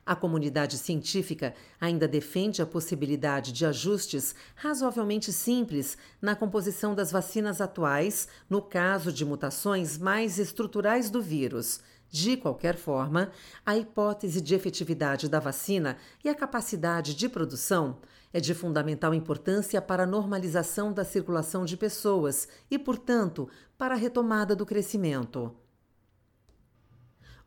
A 0.09 0.17
comunidade 0.17 0.79
científica 0.79 1.55
ainda 1.79 2.09
defende 2.09 2.63
a 2.63 2.67
possibilidade 2.67 3.53
de 3.53 3.67
ajustes 3.67 4.35
razoavelmente 4.55 5.31
simples 5.31 5.99
na 6.19 6.35
composição 6.35 6.95
das 6.95 7.13
vacinas 7.13 7.61
atuais, 7.61 8.27
no 8.49 8.63
caso 8.63 9.13
de 9.13 9.23
mutações 9.23 9.99
mais 9.99 10.39
estruturais 10.39 11.11
do 11.11 11.21
vírus. 11.21 11.81
De 12.11 12.37
qualquer 12.37 12.77
forma, 12.77 13.31
a 13.64 13.77
hipótese 13.77 14.40
de 14.40 14.55
efetividade 14.55 15.29
da 15.29 15.38
vacina 15.38 15.99
e 16.25 16.29
a 16.29 16.35
capacidade 16.35 17.14
de 17.14 17.29
produção 17.29 17.99
é 18.33 18.40
de 18.40 18.55
fundamental 18.55 19.14
importância 19.14 19.81
para 19.81 20.05
a 20.05 20.07
normalização 20.07 20.92
da 20.92 21.05
circulação 21.05 21.64
de 21.64 21.77
pessoas 21.77 22.49
e, 22.71 22.79
portanto, 22.79 23.49
para 23.77 23.94
a 23.94 23.99
retomada 23.99 24.57
do 24.57 24.64
crescimento. 24.64 25.55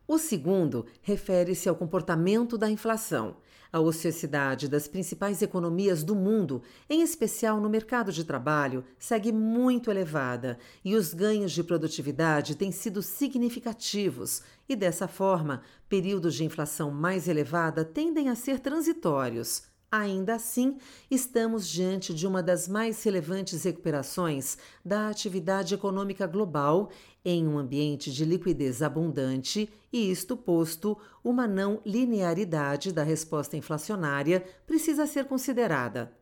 O 0.08 0.18
segundo 0.18 0.86
refere-se 1.02 1.70
ao 1.70 1.76
comportamento 1.76 2.58
da 2.58 2.70
inflação. 2.70 3.38
A 3.74 3.80
ociosidade 3.80 4.68
das 4.68 4.86
principais 4.86 5.42
economias 5.42 6.04
do 6.04 6.14
mundo, 6.14 6.62
em 6.90 7.02
especial 7.02 7.62
no 7.62 7.70
mercado 7.70 8.12
de 8.12 8.26
trabalho, 8.26 8.84
segue 9.00 9.32
muito 9.32 9.90
elevada 9.90 10.60
e 10.84 10.94
os 10.94 11.14
ganhos 11.14 11.54
de 11.54 11.64
produtividade 11.64 12.56
têm 12.56 12.70
sido 12.70 13.02
significativos, 13.02 14.42
e 14.68 14.76
dessa 14.76 15.08
forma, 15.08 15.62
períodos 15.88 16.36
de 16.36 16.44
inflação 16.44 16.92
mais 16.92 17.30
elevada 17.30 17.86
tendem 17.86 18.28
a 18.28 18.36
ser 18.36 18.60
transitórios. 18.60 19.71
Ainda 19.94 20.36
assim, 20.36 20.78
estamos 21.10 21.68
diante 21.68 22.14
de 22.14 22.26
uma 22.26 22.42
das 22.42 22.66
mais 22.66 23.04
relevantes 23.04 23.66
recuperações 23.66 24.58
da 24.86 25.10
atividade 25.10 25.74
econômica 25.74 26.26
global 26.26 26.90
em 27.26 27.46
um 27.46 27.58
ambiente 27.60 28.10
de 28.10 28.24
liquidez 28.24 28.82
abundante 28.82 29.70
e, 29.92 30.10
isto 30.10 30.38
posto, 30.38 30.98
uma 31.22 31.46
não 31.46 31.82
linearidade 31.86 32.94
da 32.94 33.04
resposta 33.04 33.58
inflacionária 33.58 34.46
precisa 34.66 35.06
ser 35.06 35.26
considerada. 35.26 36.18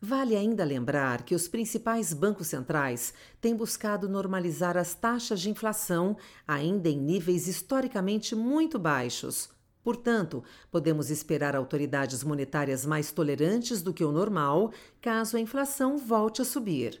Vale 0.00 0.34
ainda 0.34 0.64
lembrar 0.64 1.24
que 1.24 1.34
os 1.34 1.48
principais 1.48 2.14
bancos 2.14 2.46
centrais 2.46 3.12
têm 3.42 3.54
buscado 3.54 4.08
normalizar 4.08 4.74
as 4.74 4.94
taxas 4.94 5.40
de 5.40 5.50
inflação, 5.50 6.16
ainda 6.46 6.88
em 6.88 6.98
níveis 6.98 7.46
historicamente 7.46 8.34
muito 8.34 8.78
baixos 8.78 9.50
Portanto, 9.82 10.42
podemos 10.70 11.10
esperar 11.10 11.56
autoridades 11.56 12.22
monetárias 12.22 12.84
mais 12.84 13.12
tolerantes 13.12 13.82
do 13.82 13.94
que 13.94 14.04
o 14.04 14.12
normal 14.12 14.72
caso 15.00 15.36
a 15.36 15.40
inflação 15.40 15.96
volte 15.96 16.42
a 16.42 16.44
subir. 16.44 17.00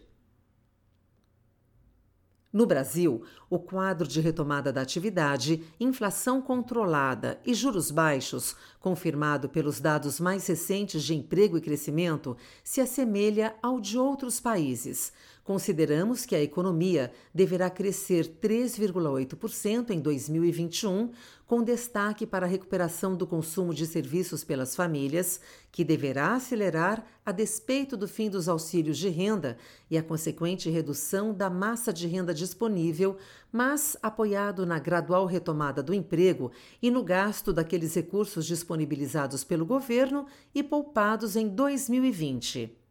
No 2.50 2.64
Brasil, 2.64 3.22
o 3.50 3.58
quadro 3.58 4.08
de 4.08 4.22
retomada 4.22 4.72
da 4.72 4.80
atividade, 4.80 5.62
inflação 5.78 6.40
controlada 6.40 7.38
e 7.44 7.52
juros 7.52 7.90
baixos, 7.90 8.56
confirmado 8.80 9.50
pelos 9.50 9.80
dados 9.80 10.18
mais 10.18 10.46
recentes 10.46 11.04
de 11.04 11.14
emprego 11.14 11.58
e 11.58 11.60
crescimento, 11.60 12.38
se 12.64 12.80
assemelha 12.80 13.54
ao 13.62 13.78
de 13.78 13.98
outros 13.98 14.40
países. 14.40 15.12
Consideramos 15.48 16.26
que 16.26 16.36
a 16.36 16.42
economia 16.42 17.10
deverá 17.32 17.70
crescer 17.70 18.36
3,8% 18.38 19.88
em 19.88 19.98
2021, 19.98 21.10
com 21.46 21.62
destaque 21.62 22.26
para 22.26 22.44
a 22.44 22.48
recuperação 22.48 23.16
do 23.16 23.26
consumo 23.26 23.72
de 23.72 23.86
serviços 23.86 24.44
pelas 24.44 24.76
famílias, 24.76 25.40
que 25.72 25.84
deverá 25.84 26.34
acelerar 26.34 27.02
a 27.24 27.32
despeito 27.32 27.96
do 27.96 28.06
fim 28.06 28.28
dos 28.28 28.46
auxílios 28.46 28.98
de 28.98 29.08
renda 29.08 29.56
e 29.90 29.96
a 29.96 30.02
consequente 30.02 30.68
redução 30.68 31.32
da 31.32 31.48
massa 31.48 31.94
de 31.94 32.06
renda 32.06 32.34
disponível, 32.34 33.16
mas 33.50 33.96
apoiado 34.02 34.66
na 34.66 34.78
gradual 34.78 35.24
retomada 35.24 35.82
do 35.82 35.94
emprego 35.94 36.52
e 36.82 36.90
no 36.90 37.02
gasto 37.02 37.54
daqueles 37.54 37.94
recursos 37.94 38.44
disponibilizados 38.44 39.44
pelo 39.44 39.64
governo 39.64 40.26
e 40.54 40.62
poupados 40.62 41.36
em 41.36 41.48
2020. 41.48 42.87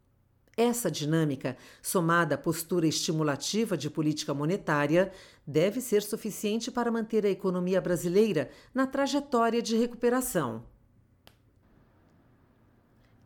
Essa 0.57 0.89
dinâmica, 0.89 1.55
somada 1.83 2.33
à 2.33 2.37
postura 2.37 2.87
estimulativa 2.87 3.77
de 3.77 3.91
política 3.91 4.33
monetária, 4.33 5.11
deve 5.45 5.79
ser 5.79 6.01
suficiente 6.01 6.71
para 6.71 6.89
manter 6.89 7.23
a 7.27 7.29
economia 7.29 7.79
brasileira 7.79 8.49
na 8.73 8.87
trajetória 8.87 9.61
de 9.61 9.77
recuperação. 9.77 10.65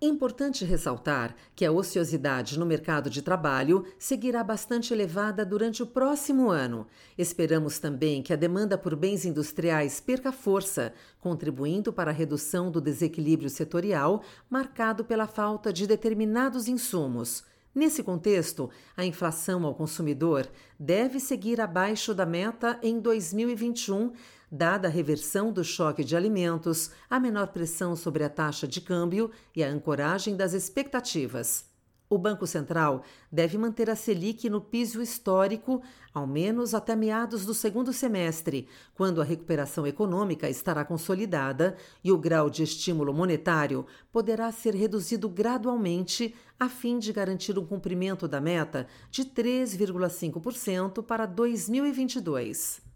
Importante 0.03 0.65
ressaltar 0.65 1.35
que 1.55 1.63
a 1.63 1.71
ociosidade 1.71 2.57
no 2.57 2.65
mercado 2.65 3.07
de 3.07 3.21
trabalho 3.21 3.85
seguirá 3.99 4.43
bastante 4.43 4.91
elevada 4.91 5.45
durante 5.45 5.83
o 5.83 5.85
próximo 5.85 6.49
ano. 6.49 6.87
Esperamos 7.15 7.77
também 7.77 8.23
que 8.23 8.33
a 8.33 8.35
demanda 8.35 8.79
por 8.79 8.95
bens 8.95 9.25
industriais 9.25 10.01
perca 10.01 10.31
força, 10.31 10.91
contribuindo 11.19 11.93
para 11.93 12.09
a 12.09 12.13
redução 12.13 12.71
do 12.71 12.81
desequilíbrio 12.81 13.47
setorial 13.47 14.23
marcado 14.49 15.05
pela 15.05 15.27
falta 15.27 15.71
de 15.71 15.85
determinados 15.85 16.67
insumos. 16.67 17.43
Nesse 17.73 18.03
contexto, 18.03 18.69
a 18.97 19.05
inflação 19.05 19.65
ao 19.65 19.73
consumidor 19.73 20.47
deve 20.79 21.19
seguir 21.19 21.61
abaixo 21.61 22.13
da 22.13 22.25
meta 22.25 22.77
em 22.83 22.99
2021 22.99 24.11
dada 24.51 24.89
a 24.89 24.91
reversão 24.91 25.53
do 25.53 25.63
choque 25.63 26.03
de 26.03 26.15
alimentos, 26.15 26.91
a 27.09 27.19
menor 27.19 27.47
pressão 27.47 27.95
sobre 27.95 28.23
a 28.23 28.29
taxa 28.29 28.67
de 28.67 28.81
câmbio 28.81 29.31
e 29.55 29.63
a 29.63 29.69
ancoragem 29.69 30.35
das 30.35 30.51
expectativas. 30.51 31.70
O 32.11 32.17
Banco 32.17 32.45
Central 32.45 33.03
deve 33.31 33.57
manter 33.57 33.89
a 33.89 33.95
Selic 33.95 34.49
no 34.49 34.59
piso 34.59 35.01
histórico, 35.01 35.81
ao 36.13 36.27
menos 36.27 36.73
até 36.73 36.93
meados 36.93 37.45
do 37.45 37.53
segundo 37.53 37.93
semestre, 37.93 38.67
quando 38.93 39.21
a 39.21 39.23
recuperação 39.23 39.87
econômica 39.87 40.49
estará 40.49 40.83
consolidada 40.83 41.77
e 42.03 42.11
o 42.11 42.17
grau 42.17 42.49
de 42.49 42.63
estímulo 42.63 43.13
monetário 43.13 43.85
poderá 44.11 44.51
ser 44.51 44.75
reduzido 44.75 45.29
gradualmente, 45.29 46.35
a 46.59 46.67
fim 46.67 46.99
de 46.99 47.13
garantir 47.13 47.57
o 47.57 47.65
cumprimento 47.65 48.27
da 48.27 48.41
meta 48.41 48.87
de 49.09 49.23
3,5% 49.23 51.01
para 51.01 51.25
2022. 51.25 52.90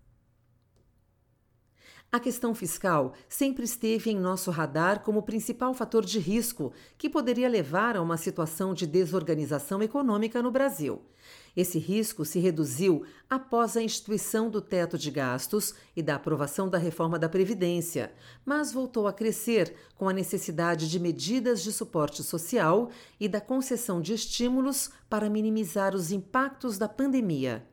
A 2.11 2.19
questão 2.19 2.55
fiscal 2.55 3.13
sempre 3.27 3.65
esteve 3.65 4.09
em 4.09 4.17
nosso 4.17 4.49
radar 4.49 5.01
como 5.01 5.23
principal 5.23 5.73
fator 5.73 6.05
de 6.05 6.17
risco 6.17 6.71
que 6.97 7.09
poderia 7.09 7.49
levar 7.49 7.97
a 7.97 8.01
uma 8.01 8.15
situação 8.15 8.73
de 8.73 8.87
desorganização 8.87 9.83
econômica 9.83 10.41
no 10.41 10.49
Brasil. 10.49 11.01
Esse 11.55 11.79
risco 11.79 12.23
se 12.23 12.39
reduziu 12.39 13.03
após 13.29 13.75
a 13.75 13.81
instituição 13.81 14.49
do 14.49 14.61
teto 14.61 14.97
de 14.97 15.09
gastos 15.09 15.73
e 15.95 16.01
da 16.01 16.15
aprovação 16.15 16.69
da 16.69 16.77
reforma 16.77 17.17
da 17.17 17.27
Previdência, 17.27 18.13
mas 18.45 18.71
voltou 18.71 19.07
a 19.07 19.13
crescer 19.13 19.73
com 19.95 20.07
a 20.07 20.13
necessidade 20.13 20.89
de 20.89 20.99
medidas 20.99 21.63
de 21.63 21.71
suporte 21.71 22.23
social 22.23 22.89
e 23.19 23.27
da 23.27 23.41
concessão 23.41 23.99
de 24.01 24.13
estímulos 24.13 24.89
para 25.09 25.29
minimizar 25.29 25.95
os 25.95 26.11
impactos 26.11 26.77
da 26.77 26.87
pandemia. 26.87 27.65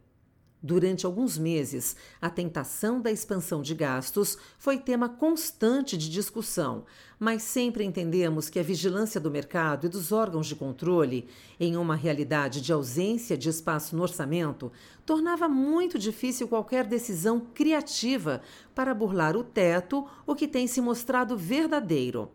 Durante 0.64 1.04
alguns 1.04 1.36
meses, 1.36 1.96
a 2.20 2.30
tentação 2.30 3.00
da 3.00 3.10
expansão 3.10 3.62
de 3.62 3.74
gastos 3.74 4.38
foi 4.56 4.78
tema 4.78 5.08
constante 5.08 5.98
de 5.98 6.08
discussão, 6.08 6.84
mas 7.18 7.42
sempre 7.42 7.82
entendemos 7.84 8.48
que 8.48 8.60
a 8.60 8.62
vigilância 8.62 9.20
do 9.20 9.28
mercado 9.28 9.86
e 9.86 9.88
dos 9.88 10.12
órgãos 10.12 10.46
de 10.46 10.54
controle, 10.54 11.26
em 11.58 11.76
uma 11.76 11.96
realidade 11.96 12.60
de 12.60 12.72
ausência 12.72 13.36
de 13.36 13.48
espaço 13.48 13.96
no 13.96 14.02
orçamento, 14.02 14.70
tornava 15.04 15.48
muito 15.48 15.98
difícil 15.98 16.46
qualquer 16.46 16.86
decisão 16.86 17.40
criativa 17.40 18.40
para 18.72 18.94
burlar 18.94 19.36
o 19.36 19.42
teto, 19.42 20.06
o 20.24 20.32
que 20.32 20.46
tem 20.46 20.68
se 20.68 20.80
mostrado 20.80 21.36
verdadeiro. 21.36 22.30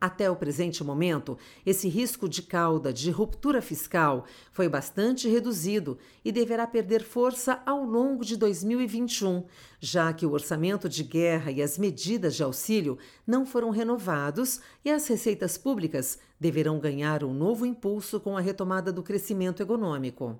Até 0.00 0.30
o 0.30 0.36
presente 0.36 0.84
momento, 0.84 1.36
esse 1.66 1.88
risco 1.88 2.28
de 2.28 2.40
cauda 2.40 2.92
de 2.92 3.10
ruptura 3.10 3.60
fiscal 3.60 4.26
foi 4.52 4.68
bastante 4.68 5.28
reduzido 5.28 5.98
e 6.24 6.30
deverá 6.30 6.68
perder 6.68 7.02
força 7.02 7.60
ao 7.66 7.84
longo 7.84 8.24
de 8.24 8.36
2021, 8.36 9.44
já 9.80 10.12
que 10.12 10.24
o 10.24 10.30
orçamento 10.30 10.88
de 10.88 11.02
guerra 11.02 11.50
e 11.50 11.60
as 11.60 11.76
medidas 11.76 12.36
de 12.36 12.44
auxílio 12.44 12.96
não 13.26 13.44
foram 13.44 13.70
renovados 13.70 14.60
e 14.84 14.90
as 14.90 15.04
receitas 15.08 15.58
públicas 15.58 16.18
deverão 16.38 16.78
ganhar 16.78 17.24
um 17.24 17.34
novo 17.34 17.66
impulso 17.66 18.20
com 18.20 18.36
a 18.36 18.40
retomada 18.40 18.92
do 18.92 19.02
crescimento 19.02 19.60
econômico. 19.60 20.38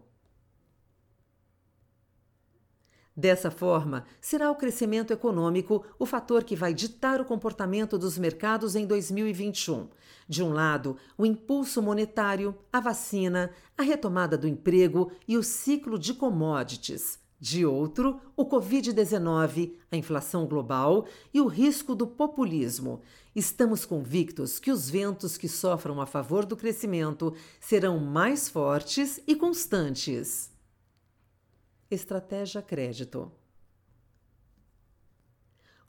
Dessa 3.19 3.51
forma, 3.51 4.05
será 4.21 4.49
o 4.49 4.55
crescimento 4.55 5.13
econômico 5.13 5.85
o 5.99 6.07
fator 6.07 6.45
que 6.45 6.55
vai 6.55 6.73
ditar 6.73 7.21
o 7.21 7.25
comportamento 7.25 7.99
dos 7.99 8.17
mercados 8.17 8.77
em 8.77 8.87
2021. 8.87 9.89
De 10.29 10.41
um 10.41 10.53
lado, 10.53 10.97
o 11.17 11.27
impulso 11.27 11.83
monetário, 11.83 12.57
a 12.73 12.79
vacina, 12.79 13.51
a 13.77 13.83
retomada 13.83 14.39
do 14.39 14.47
emprego 14.47 15.11
e 15.27 15.37
o 15.37 15.43
ciclo 15.43 15.99
de 15.99 16.15
commodities. 16.15 17.19
De 17.41 17.67
outro, 17.67 18.21
o 18.37 18.45
Covid-19, 18.45 19.73
a 19.91 19.97
inflação 19.97 20.47
global 20.47 21.05
e 21.35 21.41
o 21.41 21.49
risco 21.49 21.97
do 21.97 22.07
populismo. 22.07 23.03
Estamos 23.35 23.85
convictos 23.85 24.61
que 24.61 24.71
os 24.71 24.89
ventos 24.89 25.37
que 25.37 25.49
sofram 25.49 26.01
a 26.01 26.07
favor 26.07 26.47
do 26.47 26.57
crescimento 26.57 27.35
serão 27.59 27.99
mais 27.99 28.49
fortes 28.49 29.21
e 29.27 29.35
constantes. 29.35 30.57
Estratégia 31.91 32.61
Crédito. 32.61 33.33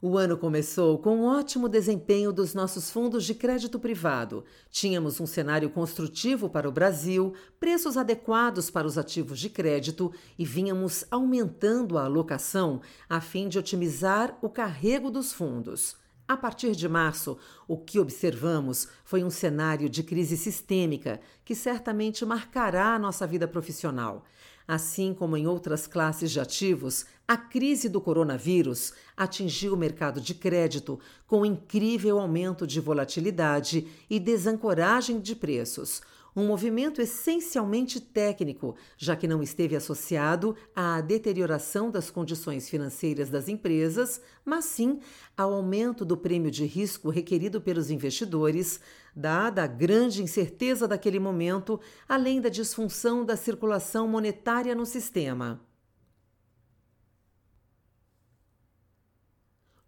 O 0.00 0.16
ano 0.16 0.38
começou 0.38 0.98
com 0.98 1.18
um 1.18 1.24
ótimo 1.24 1.68
desempenho 1.68 2.32
dos 2.32 2.54
nossos 2.54 2.90
fundos 2.90 3.22
de 3.22 3.34
crédito 3.34 3.78
privado. 3.78 4.42
Tínhamos 4.70 5.20
um 5.20 5.26
cenário 5.26 5.68
construtivo 5.68 6.48
para 6.48 6.66
o 6.66 6.72
Brasil, 6.72 7.34
preços 7.58 7.98
adequados 7.98 8.70
para 8.70 8.86
os 8.86 8.96
ativos 8.96 9.38
de 9.38 9.50
crédito 9.50 10.10
e 10.38 10.44
vínhamos 10.46 11.04
aumentando 11.10 11.98
a 11.98 12.06
alocação 12.06 12.80
a 13.06 13.20
fim 13.20 13.46
de 13.46 13.58
otimizar 13.58 14.38
o 14.40 14.48
carrego 14.48 15.10
dos 15.10 15.34
fundos. 15.34 15.96
A 16.26 16.36
partir 16.36 16.76
de 16.76 16.88
março, 16.88 17.36
o 17.66 17.76
que 17.76 17.98
observamos 17.98 18.86
foi 19.04 19.24
um 19.24 19.30
cenário 19.30 19.88
de 19.88 20.02
crise 20.04 20.36
sistêmica 20.36 21.20
que 21.44 21.56
certamente 21.56 22.24
marcará 22.24 22.94
a 22.94 22.98
nossa 23.00 23.26
vida 23.26 23.48
profissional. 23.48 24.24
Assim 24.72 25.12
como 25.12 25.36
em 25.36 25.48
outras 25.48 25.88
classes 25.88 26.30
de 26.30 26.38
ativos, 26.38 27.04
a 27.26 27.36
crise 27.36 27.88
do 27.88 28.00
coronavírus 28.00 28.92
atingiu 29.16 29.74
o 29.74 29.76
mercado 29.76 30.20
de 30.20 30.32
crédito 30.32 31.00
com 31.26 31.44
incrível 31.44 32.20
aumento 32.20 32.64
de 32.68 32.78
volatilidade 32.78 33.88
e 34.08 34.20
desancoragem 34.20 35.18
de 35.18 35.34
preços 35.34 36.00
um 36.34 36.46
movimento 36.46 37.00
essencialmente 37.00 38.00
técnico, 38.00 38.76
já 38.96 39.16
que 39.16 39.28
não 39.28 39.42
esteve 39.42 39.76
associado 39.76 40.56
à 40.74 41.00
deterioração 41.00 41.90
das 41.90 42.10
condições 42.10 42.68
financeiras 42.68 43.30
das 43.30 43.48
empresas, 43.48 44.20
mas 44.44 44.64
sim 44.64 45.00
ao 45.36 45.52
aumento 45.52 46.04
do 46.04 46.16
prêmio 46.16 46.50
de 46.50 46.64
risco 46.64 47.10
requerido 47.10 47.60
pelos 47.60 47.90
investidores, 47.90 48.80
dada 49.14 49.64
a 49.64 49.66
grande 49.66 50.22
incerteza 50.22 50.86
daquele 50.86 51.18
momento, 51.18 51.80
além 52.08 52.40
da 52.40 52.48
disfunção 52.48 53.24
da 53.24 53.36
circulação 53.36 54.06
monetária 54.06 54.74
no 54.74 54.86
sistema. 54.86 55.60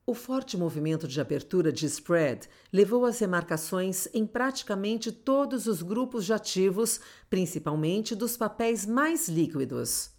O 0.04 0.14
forte 0.14 0.56
movimento 0.56 1.06
de 1.06 1.20
abertura 1.20 1.72
de 1.72 1.86
spread 1.86 2.48
levou 2.72 3.04
às 3.04 3.20
remarcações 3.20 4.08
em 4.12 4.26
praticamente 4.26 5.12
todos 5.12 5.68
os 5.68 5.80
grupos 5.80 6.24
de 6.24 6.32
ativos, 6.32 7.00
principalmente 7.30 8.16
dos 8.16 8.36
papéis 8.36 8.84
mais 8.84 9.28
líquidos. 9.28 10.10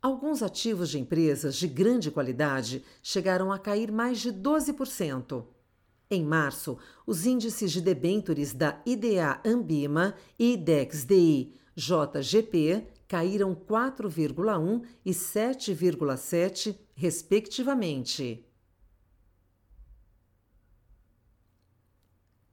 Alguns 0.00 0.44
ativos 0.44 0.90
de 0.90 1.00
empresas 1.00 1.56
de 1.56 1.66
grande 1.66 2.08
qualidade 2.08 2.84
chegaram 3.02 3.50
a 3.50 3.58
cair 3.58 3.90
mais 3.90 4.20
de 4.20 4.32
12%. 4.32 5.44
Em 6.08 6.24
março, 6.24 6.78
os 7.04 7.26
índices 7.26 7.72
de 7.72 7.80
debêntures 7.80 8.54
da 8.54 8.80
IDA 8.86 9.40
Ambima 9.44 10.14
e 10.38 10.52
IDEX-DI 10.52 11.56
JGP 11.74 12.86
caíram 13.10 13.56
4,1 13.56 14.84
e 15.04 15.10
7,7, 15.10 16.78
respectivamente. 16.94 18.46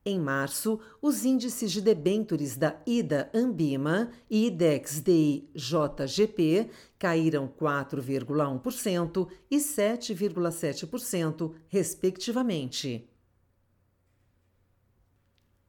Em 0.03 0.19
março, 0.19 0.79
os 0.99 1.23
índices 1.23 1.71
de 1.71 1.79
debêntures 1.79 2.57
da 2.57 2.81
IDA 2.87 3.29
Ambima 3.35 4.09
e 4.27 4.47
IDEX 4.47 4.99
DI 4.99 5.47
JGP 5.53 6.71
caíram 6.97 7.47
4,1% 7.47 9.29
e 9.51 9.57
7,7%, 9.57 11.53
respectivamente. 11.67 13.07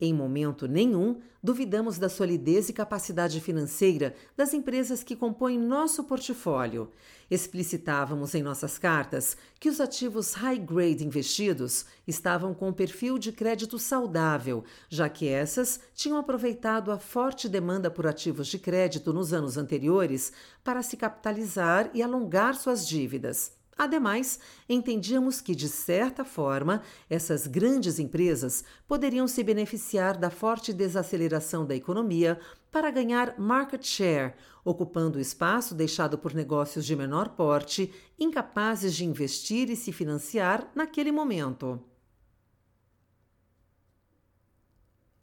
Em 0.01 0.15
momento 0.15 0.69
nenhum, 0.69 1.21
duvidamos 1.43 1.99
da 1.99 2.09
solidez 2.09 2.69
e 2.69 2.73
capacidade 2.73 3.41
financeira 3.41 4.15
das 4.37 4.55
empresas 4.55 5.03
que 5.03 5.17
compõem 5.17 5.59
nosso 5.59 6.05
portfólio. 6.05 6.93
Explicitávamos 7.29 8.33
em 8.35 8.43
nossas 8.43 8.79
cartas 8.79 9.37
que 9.59 9.69
os 9.69 9.81
ativos 9.81 10.35
high 10.35 10.59
grade 10.59 11.05
investidos 11.05 11.85
estavam 12.07 12.55
com 12.55 12.69
um 12.69 12.73
perfil 12.73 13.19
de 13.19 13.33
crédito 13.33 13.77
saudável, 13.77 14.63
já 14.89 15.09
que 15.09 15.27
essas 15.27 15.81
tinham 15.95 16.17
aproveitado 16.17 16.93
a 16.93 16.99
forte 16.99 17.49
demanda 17.49 17.91
por 17.91 18.07
ativos 18.07 18.47
de 18.47 18.59
crédito 18.59 19.13
nos 19.13 19.33
anos 19.33 19.57
anteriores 19.57 20.33
para 20.63 20.81
se 20.81 20.97
capitalizar 20.97 21.91
e 21.93 22.03
alongar 22.03 22.55
suas 22.55 22.87
dívidas. 22.87 23.58
Ademais, 23.79 24.41
entendíamos 24.69 25.41
que, 25.41 25.55
de 25.55 25.69
certa 25.69 26.25
forma, 26.25 26.83
essas 27.09 27.47
grandes 27.47 28.01
empresas 28.01 28.65
poderiam 28.89 29.29
se 29.29 29.45
beneficiar 29.45 30.19
da 30.19 30.31
forte 30.31 30.73
desaceleração 30.73 31.65
da 31.65 31.77
economia 31.77 32.41
para 32.73 32.91
ganhar 32.91 33.39
market 33.39 33.87
share, 33.87 34.35
ocupando 34.65 35.17
o 35.17 35.21
espaço 35.21 35.77
deixado 35.77 36.19
por 36.19 36.35
negócios 36.35 36.85
de 36.85 36.97
menor 36.97 37.29
porte, 37.31 37.95
incapazes 38.19 38.97
de 38.97 39.05
investir 39.05 39.71
e 39.71 39.77
se 39.77 39.93
financiar 39.93 40.69
naquele 40.75 41.13
momento. 41.13 41.81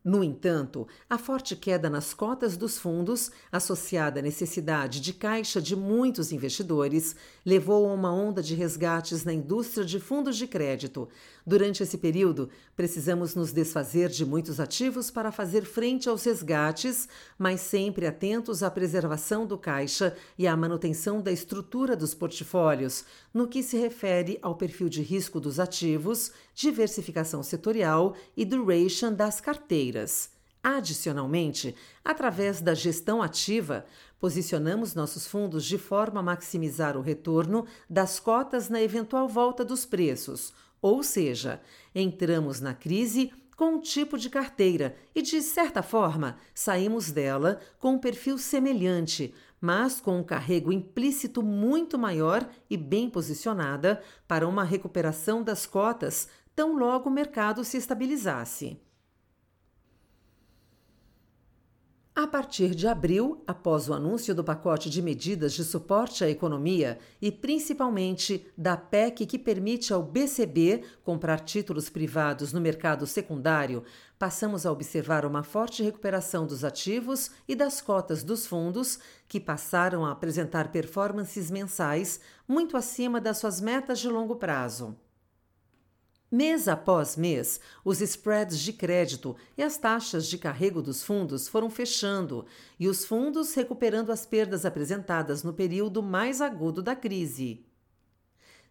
No 0.05 0.23
entanto, 0.23 0.87
a 1.09 1.17
forte 1.17 1.55
queda 1.55 1.89
nas 1.89 2.13
cotas 2.13 2.55
dos 2.55 2.77
fundos, 2.77 3.31
associada 3.51 4.19
à 4.19 4.21
necessidade 4.21 5.01
de 5.01 5.11
caixa 5.11 5.59
de 5.59 5.75
muitos 5.75 6.31
investidores, 6.31 7.15
levou 7.43 7.89
a 7.89 7.93
uma 7.93 8.13
onda 8.13 8.39
de 8.39 8.53
resgates 8.53 9.25
na 9.25 9.33
indústria 9.33 9.83
de 9.83 9.99
fundos 9.99 10.37
de 10.37 10.45
crédito. 10.45 11.09
Durante 11.43 11.81
esse 11.81 11.97
período, 11.97 12.51
precisamos 12.75 13.33
nos 13.33 13.51
desfazer 13.51 14.09
de 14.09 14.23
muitos 14.23 14.59
ativos 14.59 15.09
para 15.09 15.31
fazer 15.31 15.65
frente 15.65 16.07
aos 16.07 16.23
resgates, 16.23 17.09
mas 17.35 17.61
sempre 17.61 18.05
atentos 18.05 18.61
à 18.61 18.69
preservação 18.69 19.47
do 19.47 19.57
caixa 19.57 20.15
e 20.37 20.45
à 20.45 20.55
manutenção 20.55 21.19
da 21.19 21.31
estrutura 21.31 21.95
dos 21.95 22.13
portfólios, 22.13 23.05
no 23.33 23.47
que 23.47 23.63
se 23.63 23.75
refere 23.75 24.37
ao 24.43 24.53
perfil 24.53 24.87
de 24.87 25.01
risco 25.01 25.39
dos 25.39 25.59
ativos, 25.59 26.31
diversificação 26.55 27.43
setorial 27.43 28.15
e 28.35 28.45
duration 28.45 29.13
das 29.13 29.39
carteiras. 29.39 30.31
Adicionalmente, 30.63 31.75
através 32.03 32.59
da 32.59 32.73
gestão 32.73 33.21
ativa, 33.21 33.85
posicionamos 34.19 34.95
nossos 34.95 35.27
fundos 35.27 35.63
de 35.63 35.77
forma 35.77 36.21
a 36.21 36.23
maximizar 36.23 36.97
o 36.97 37.01
retorno 37.01 37.67
das 37.87 38.19
cotas 38.19 38.69
na 38.69 38.81
eventual 38.81 39.27
volta 39.27 39.63
dos 39.63 39.85
preços, 39.85 40.51
ou 40.81 41.03
seja, 41.03 41.61
entramos 41.93 42.59
na 42.59 42.73
crise 42.73 43.31
com 43.55 43.75
um 43.75 43.79
tipo 43.79 44.17
de 44.17 44.29
carteira 44.29 44.95
e, 45.13 45.21
de 45.21 45.41
certa 45.41 45.81
forma, 45.83 46.37
saímos 46.53 47.11
dela 47.11 47.59
com 47.79 47.93
um 47.93 47.99
perfil 47.99 48.37
semelhante, 48.37 49.33
mas 49.61 49.99
com 49.99 50.19
um 50.19 50.23
carrego 50.23 50.71
implícito 50.71 51.41
muito 51.41 51.97
maior 51.97 52.47
e 52.69 52.75
bem 52.75 53.09
posicionada 53.09 54.01
para 54.27 54.47
uma 54.47 54.63
recuperação 54.63 55.41
das 55.41 55.65
cotas 55.65 56.27
tão 56.55 56.77
logo 56.77 57.09
o 57.09 57.13
mercado 57.13 57.63
se 57.63 57.77
estabilizasse. 57.77 58.79
A 62.17 62.25
partir 62.25 62.73
de 62.73 62.87
abril, 62.87 63.43
após 63.45 63.89
o 63.89 63.93
anúncio 63.93 64.33
do 64.33 64.41
pacote 64.41 64.89
de 64.89 65.01
medidas 65.01 65.51
de 65.51 65.65
suporte 65.65 66.23
à 66.23 66.29
economia 66.29 66.97
e 67.21 67.29
principalmente 67.29 68.47
da 68.57 68.77
PEC 68.77 69.25
que 69.25 69.37
permite 69.37 69.91
ao 69.91 70.01
BCB 70.01 70.85
comprar 71.03 71.41
títulos 71.41 71.89
privados 71.89 72.53
no 72.53 72.61
mercado 72.61 73.05
secundário, 73.05 73.83
passamos 74.17 74.65
a 74.65 74.71
observar 74.71 75.25
uma 75.25 75.43
forte 75.43 75.83
recuperação 75.83 76.47
dos 76.47 76.63
ativos 76.63 77.31
e 77.49 77.53
das 77.53 77.81
cotas 77.81 78.23
dos 78.23 78.47
fundos, 78.47 78.97
que 79.27 79.37
passaram 79.37 80.05
a 80.05 80.11
apresentar 80.11 80.71
performances 80.71 81.51
mensais 81.51 82.21
muito 82.47 82.77
acima 82.77 83.19
das 83.19 83.39
suas 83.39 83.59
metas 83.59 83.99
de 83.99 84.07
longo 84.07 84.37
prazo. 84.37 84.95
Mês 86.35 86.67
após 86.67 87.15
mês, 87.15 87.61
os 87.85 88.01
spreads 88.01 88.59
de 88.59 88.73
crédito 88.73 89.37
e 89.57 89.63
as 89.63 89.77
taxas 89.77 90.27
de 90.27 90.37
carrego 90.37 90.81
dos 90.81 91.01
fundos 91.01 91.47
foram 91.47 91.69
fechando 91.69 92.45
e 92.77 92.89
os 92.89 93.05
fundos 93.05 93.53
recuperando 93.53 94.11
as 94.11 94.25
perdas 94.25 94.65
apresentadas 94.65 95.43
no 95.43 95.53
período 95.53 96.03
mais 96.03 96.41
agudo 96.41 96.83
da 96.83 96.93
crise. 96.93 97.64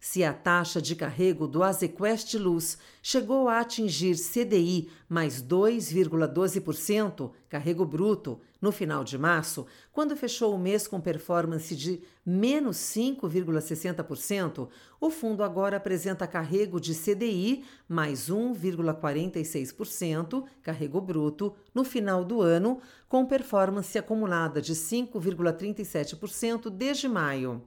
Se 0.07 0.23
a 0.23 0.31
taxa 0.31 0.79
de 0.79 0.95
carrego 0.95 1.47
do 1.47 1.63
Azequest 1.63 2.35
Luz 2.35 2.77
chegou 3.01 3.49
a 3.49 3.59
atingir 3.59 4.15
CDI 4.15 4.87
mais 5.09 5.41
2,12%, 5.41 7.31
carrego 7.49 7.83
bruto, 7.83 8.39
no 8.61 8.71
final 8.71 9.03
de 9.03 9.17
março, 9.17 9.65
quando 9.91 10.15
fechou 10.15 10.53
o 10.53 10.59
mês 10.59 10.87
com 10.87 11.01
performance 11.01 11.75
de 11.75 12.03
menos 12.23 12.77
5,60%, 12.77 14.69
o 15.01 15.09
fundo 15.09 15.41
agora 15.41 15.77
apresenta 15.77 16.27
carrego 16.27 16.79
de 16.79 16.93
CDI 16.93 17.63
mais 17.89 18.29
1,46%, 18.29 20.43
carrego 20.61 21.01
bruto, 21.01 21.55
no 21.73 21.83
final 21.83 22.23
do 22.23 22.43
ano, 22.43 22.79
com 23.09 23.25
performance 23.25 23.97
acumulada 23.97 24.61
de 24.61 24.75
5,37% 24.75 26.69
desde 26.69 27.07
maio. 27.07 27.63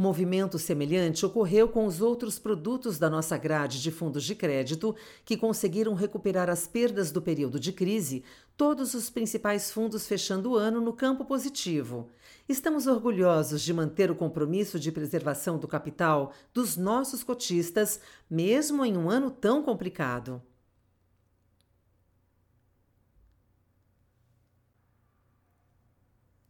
Movimento 0.00 0.60
semelhante 0.60 1.26
ocorreu 1.26 1.68
com 1.68 1.84
os 1.84 2.00
outros 2.00 2.38
produtos 2.38 3.00
da 3.00 3.10
nossa 3.10 3.36
grade 3.36 3.82
de 3.82 3.90
fundos 3.90 4.22
de 4.22 4.32
crédito, 4.32 4.94
que 5.24 5.36
conseguiram 5.36 5.92
recuperar 5.92 6.48
as 6.48 6.68
perdas 6.68 7.10
do 7.10 7.20
período 7.20 7.58
de 7.58 7.72
crise, 7.72 8.22
todos 8.56 8.94
os 8.94 9.10
principais 9.10 9.72
fundos 9.72 10.06
fechando 10.06 10.52
o 10.52 10.56
ano 10.56 10.80
no 10.80 10.92
campo 10.92 11.24
positivo. 11.24 12.08
Estamos 12.48 12.86
orgulhosos 12.86 13.60
de 13.60 13.74
manter 13.74 14.08
o 14.08 14.14
compromisso 14.14 14.78
de 14.78 14.92
preservação 14.92 15.58
do 15.58 15.66
capital 15.66 16.32
dos 16.54 16.76
nossos 16.76 17.24
cotistas, 17.24 17.98
mesmo 18.30 18.84
em 18.84 18.96
um 18.96 19.10
ano 19.10 19.32
tão 19.32 19.64
complicado. 19.64 20.40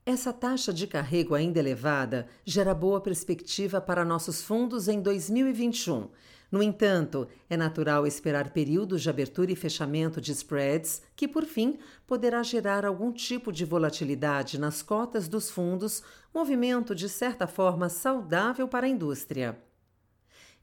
Essa 0.09 0.33
taxa 0.33 0.73
de 0.73 0.87
carrego 0.87 1.35
ainda 1.35 1.59
elevada 1.59 2.29
gera 2.43 2.73
boa 2.73 2.99
perspectiva 2.99 3.79
para 3.79 4.07
nossos 4.07 4.41
fundos 4.41 4.89
em 4.89 5.03
2021. 5.03 6.09
No 6.51 6.63
entanto, 6.63 7.29
é 7.47 7.59
natural 7.59 8.07
esperar 8.07 8.51
períodos 8.55 9.03
de 9.03 9.11
abertura 9.11 9.53
e 9.53 9.55
fechamento 9.55 10.19
de 10.19 10.33
spreads, 10.33 11.03
que 11.15 11.29
por 11.29 11.45
fim 11.45 11.79
poderá 12.07 12.43
gerar 12.43 12.87
algum 12.87 13.13
tipo 13.13 13.53
de 13.53 13.67
volatilidade 13.67 14.59
nas 14.59 14.81
cotas 14.81 15.29
dos 15.29 15.51
fundos, 15.51 16.03
movimento 16.33 16.95
de 16.95 17.07
certa 17.07 17.47
forma 17.47 17.91
saudável 17.91 18.67
para 18.67 18.87
a 18.87 18.89
indústria. 18.89 19.63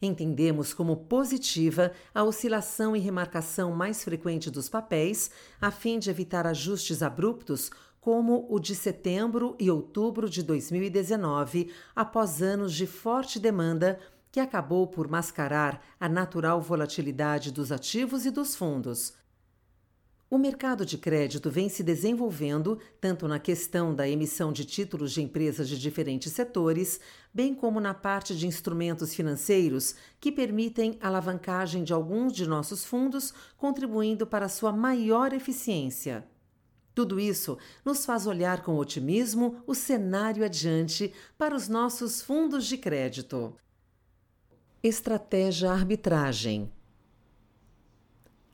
Entendemos 0.01 0.73
como 0.73 0.97
positiva 0.97 1.91
a 2.13 2.23
oscilação 2.23 2.95
e 2.95 2.99
remarcação 2.99 3.71
mais 3.71 4.03
frequente 4.03 4.49
dos 4.49 4.67
papéis, 4.67 5.29
a 5.62 5.71
fim 5.71 5.99
de 5.99 6.10
evitar 6.10 6.45
ajustes 6.45 7.01
abruptos 7.01 7.69
como 8.05 8.45
o 8.51 8.59
de 8.59 8.75
setembro 8.75 9.55
e 9.57 9.71
outubro 9.71 10.29
de 10.29 10.43
2019, 10.43 11.71
após 11.95 12.39
anos 12.39 12.71
de 12.71 12.85
forte 12.85 13.39
demanda 13.39 13.97
que 14.31 14.39
acabou 14.39 14.85
por 14.85 15.07
mascarar 15.07 15.81
a 15.99 16.07
natural 16.07 16.61
volatilidade 16.61 17.51
dos 17.51 17.71
ativos 17.71 18.23
e 18.27 18.29
dos 18.29 18.55
fundos. 18.55 19.13
O 20.29 20.37
mercado 20.37 20.85
de 20.85 20.99
crédito 20.99 21.49
vem 21.49 21.67
se 21.67 21.81
desenvolvendo 21.81 22.77
tanto 23.01 23.27
na 23.27 23.39
questão 23.39 23.95
da 23.95 24.07
emissão 24.07 24.53
de 24.53 24.65
títulos 24.65 25.11
de 25.11 25.23
empresas 25.23 25.67
de 25.67 25.79
diferentes 25.79 26.31
setores, 26.31 26.99
bem 27.33 27.55
como 27.55 27.79
na 27.79 27.95
parte 27.95 28.35
de 28.35 28.45
instrumentos 28.45 29.15
financeiros 29.15 29.95
que 30.19 30.31
permitem 30.31 30.99
alavancagem 31.01 31.83
de 31.83 31.91
alguns 31.91 32.33
de 32.33 32.45
nossos 32.45 32.85
fundos, 32.85 33.33
contribuindo 33.57 34.27
para 34.27 34.47
sua 34.47 34.71
maior 34.71 35.33
eficiência. 35.33 36.23
Tudo 36.95 37.19
isso 37.19 37.58
nos 37.84 38.05
faz 38.05 38.25
olhar 38.25 38.63
com 38.63 38.77
otimismo 38.77 39.62
o 39.67 39.75
cenário 39.75 40.45
adiante 40.45 41.13
para 41.38 41.53
os 41.53 41.67
nossos 41.67 42.21
fundos 42.21 42.65
de 42.65 42.77
crédito. 42.77 43.53
Estratégia 44.81 45.71
arbitragem. 45.71 46.71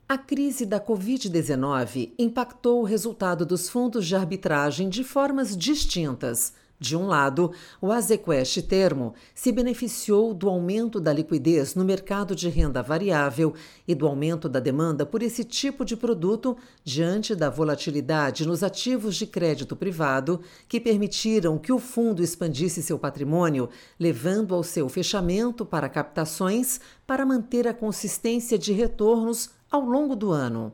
A 0.08 0.18
crise 0.18 0.66
da 0.66 0.80
Covid-19 0.80 2.12
impactou 2.18 2.80
o 2.80 2.84
resultado 2.84 3.46
dos 3.46 3.70
fundos 3.70 4.06
de 4.06 4.16
arbitragem 4.16 4.88
de 4.88 5.04
formas 5.04 5.56
distintas. 5.56 6.52
De 6.82 6.96
um 6.96 7.06
lado, 7.06 7.52
o 7.80 7.92
Azequest 7.92 8.60
Termo 8.62 9.14
se 9.36 9.52
beneficiou 9.52 10.34
do 10.34 10.48
aumento 10.48 10.98
da 10.98 11.12
liquidez 11.12 11.76
no 11.76 11.84
mercado 11.84 12.34
de 12.34 12.48
renda 12.48 12.82
variável 12.82 13.54
e 13.86 13.94
do 13.94 14.04
aumento 14.04 14.48
da 14.48 14.58
demanda 14.58 15.06
por 15.06 15.22
esse 15.22 15.44
tipo 15.44 15.84
de 15.84 15.96
produto 15.96 16.56
diante 16.82 17.36
da 17.36 17.48
volatilidade 17.48 18.44
nos 18.44 18.64
ativos 18.64 19.14
de 19.14 19.28
crédito 19.28 19.76
privado, 19.76 20.40
que 20.68 20.80
permitiram 20.80 21.56
que 21.56 21.72
o 21.72 21.78
fundo 21.78 22.20
expandisse 22.20 22.82
seu 22.82 22.98
patrimônio, 22.98 23.68
levando 23.96 24.52
ao 24.52 24.64
seu 24.64 24.88
fechamento 24.88 25.64
para 25.64 25.88
captações 25.88 26.80
para 27.06 27.24
manter 27.24 27.68
a 27.68 27.72
consistência 27.72 28.58
de 28.58 28.72
retornos 28.72 29.50
ao 29.70 29.82
longo 29.82 30.16
do 30.16 30.32
ano. 30.32 30.72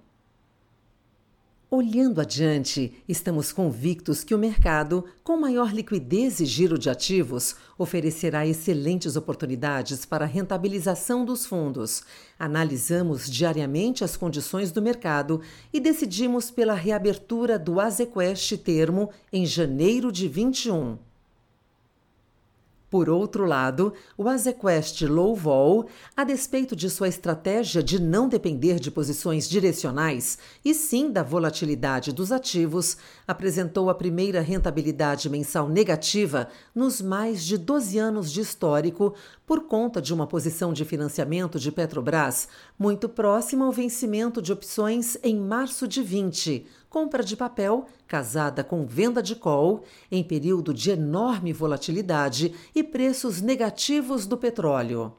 Olhando 1.71 2.19
adiante, 2.23 2.95
estamos 3.07 3.53
convictos 3.53 4.25
que 4.25 4.35
o 4.35 4.39
mercado, 4.39 5.05
com 5.23 5.37
maior 5.37 5.71
liquidez 5.71 6.41
e 6.41 6.47
giro 6.47 6.79
de 6.79 6.89
ativos, 6.89 7.57
oferecerá 7.77 8.47
excelentes 8.47 9.17
oportunidades 9.17 10.07
para 10.07 10.25
a 10.25 10.29
rentabilização 10.29 11.27
dos 11.27 11.45
fundos. 11.45 12.03
Analisamos 12.39 13.31
diariamente 13.31 14.03
as 14.03 14.17
condições 14.17 14.73
do 14.73 14.81
mercado 14.81 15.43
e 15.71 15.79
decidimos 15.79 16.51
pela 16.51 16.73
reabertura 16.73 17.59
do 17.59 17.79
Azequest 17.81 18.57
Termo 18.57 19.11
em 19.31 19.45
janeiro 19.45 20.11
de 20.11 20.27
21. 20.27 21.08
Por 22.91 23.11
outro 23.11 23.45
lado, 23.45 23.93
o 24.17 24.29
Azequest 24.29 25.03
Low 25.03 25.37
Vol, 25.37 25.89
a 26.17 26.25
despeito 26.25 26.75
de 26.75 26.89
sua 26.89 27.07
estratégia 27.07 27.83
de 27.83 28.01
não 28.01 28.29
depender 28.31 28.81
de 28.81 28.91
posições 28.91 29.47
direcionais 29.47 30.39
e 30.65 30.73
sim 30.73 31.13
da 31.13 31.23
volatilidade 31.23 32.13
dos 32.13 32.33
ativos, 32.33 32.97
apresentou 33.27 33.91
a 33.91 33.95
primeira 33.95 34.41
rentabilidade 34.41 35.29
mensal 35.29 35.69
negativa 35.69 36.49
nos 36.75 37.03
mais 37.03 37.45
de 37.45 37.59
12 37.59 37.99
anos 37.99 38.33
de 38.33 38.41
histórico 38.41 39.15
por 39.47 39.65
conta 39.65 40.01
de 40.01 40.15
uma 40.15 40.27
posição 40.27 40.73
de 40.73 40.85
financiamento 40.87 41.59
de 41.59 41.71
Petrobras 41.71 42.49
muito 42.79 43.07
próxima 43.07 43.67
ao 43.67 43.73
vencimento 43.73 44.41
de 44.41 44.51
opções 44.51 45.19
em 45.23 45.39
março 45.39 45.87
de 45.87 46.03
20 46.03 46.67
compra 46.89 47.23
de 47.23 47.37
papel 47.37 47.87
casada 48.07 48.65
com 48.65 48.87
venda 48.87 49.23
de 49.23 49.37
call 49.37 49.83
em 50.11 50.25
período 50.25 50.73
de 50.73 50.91
enorme 50.91 51.53
volatilidade 51.53 52.55
e 52.75 52.83
preços 52.83 53.41
negativos 53.41 54.27
do 54.27 54.37
petróleo. 54.37 55.13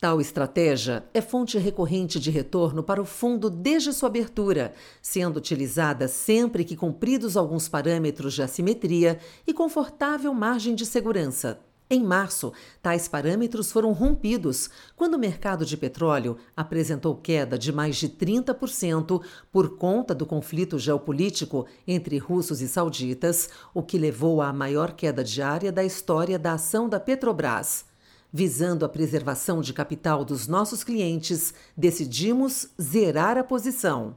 Tal 0.00 0.18
estratégia 0.18 1.04
é 1.12 1.20
fonte 1.20 1.58
recorrente 1.58 2.18
de 2.18 2.30
retorno 2.30 2.82
para 2.82 3.02
o 3.02 3.04
fundo 3.04 3.50
desde 3.50 3.92
sua 3.92 4.08
abertura, 4.08 4.72
sendo 5.02 5.36
utilizada 5.36 6.08
sempre 6.08 6.64
que 6.64 6.74
cumpridos 6.74 7.36
alguns 7.36 7.68
parâmetros 7.68 8.32
de 8.32 8.42
assimetria 8.42 9.18
e 9.46 9.52
confortável 9.52 10.32
margem 10.32 10.74
de 10.74 10.86
segurança. 10.86 11.60
Em 11.92 12.04
março, 12.04 12.52
tais 12.80 13.08
parâmetros 13.08 13.72
foram 13.72 13.92
rompidos 13.92 14.70
quando 14.94 15.14
o 15.14 15.18
mercado 15.18 15.66
de 15.66 15.76
petróleo 15.76 16.36
apresentou 16.56 17.16
queda 17.16 17.58
de 17.58 17.72
mais 17.72 17.96
de 17.96 18.08
30% 18.08 19.20
por 19.50 19.76
conta 19.76 20.14
do 20.14 20.24
conflito 20.24 20.78
geopolítico 20.78 21.66
entre 21.88 22.16
russos 22.16 22.60
e 22.60 22.68
sauditas, 22.68 23.50
o 23.74 23.82
que 23.82 23.98
levou 23.98 24.40
à 24.40 24.52
maior 24.52 24.92
queda 24.92 25.24
diária 25.24 25.72
da 25.72 25.82
história 25.82 26.38
da 26.38 26.52
ação 26.52 26.88
da 26.88 27.00
Petrobras. 27.00 27.84
Visando 28.32 28.84
a 28.84 28.88
preservação 28.88 29.60
de 29.60 29.72
capital 29.72 30.24
dos 30.24 30.46
nossos 30.46 30.84
clientes, 30.84 31.52
decidimos 31.76 32.68
zerar 32.80 33.36
a 33.36 33.42
posição. 33.42 34.16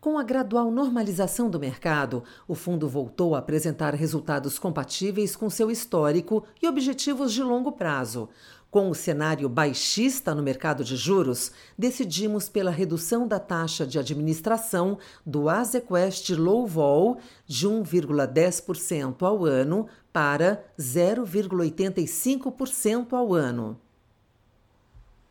Com 0.00 0.16
a 0.16 0.22
gradual 0.22 0.70
normalização 0.70 1.50
do 1.50 1.60
mercado, 1.60 2.24
o 2.48 2.54
fundo 2.54 2.88
voltou 2.88 3.34
a 3.34 3.38
apresentar 3.38 3.94
resultados 3.94 4.58
compatíveis 4.58 5.36
com 5.36 5.50
seu 5.50 5.70
histórico 5.70 6.42
e 6.62 6.66
objetivos 6.66 7.34
de 7.34 7.42
longo 7.42 7.72
prazo. 7.72 8.30
Com 8.70 8.88
o 8.88 8.94
cenário 8.94 9.46
baixista 9.46 10.34
no 10.34 10.42
mercado 10.42 10.82
de 10.82 10.96
juros, 10.96 11.52
decidimos 11.76 12.48
pela 12.48 12.70
redução 12.70 13.28
da 13.28 13.38
taxa 13.38 13.86
de 13.86 13.98
administração 13.98 14.96
do 15.26 15.50
Azequest 15.50 16.30
Low 16.30 16.66
Vol 16.66 17.18
de 17.46 17.68
1,10% 17.68 19.22
ao 19.22 19.44
ano 19.44 19.86
para 20.10 20.64
0,85% 20.78 23.12
ao 23.12 23.34
ano. 23.34 23.78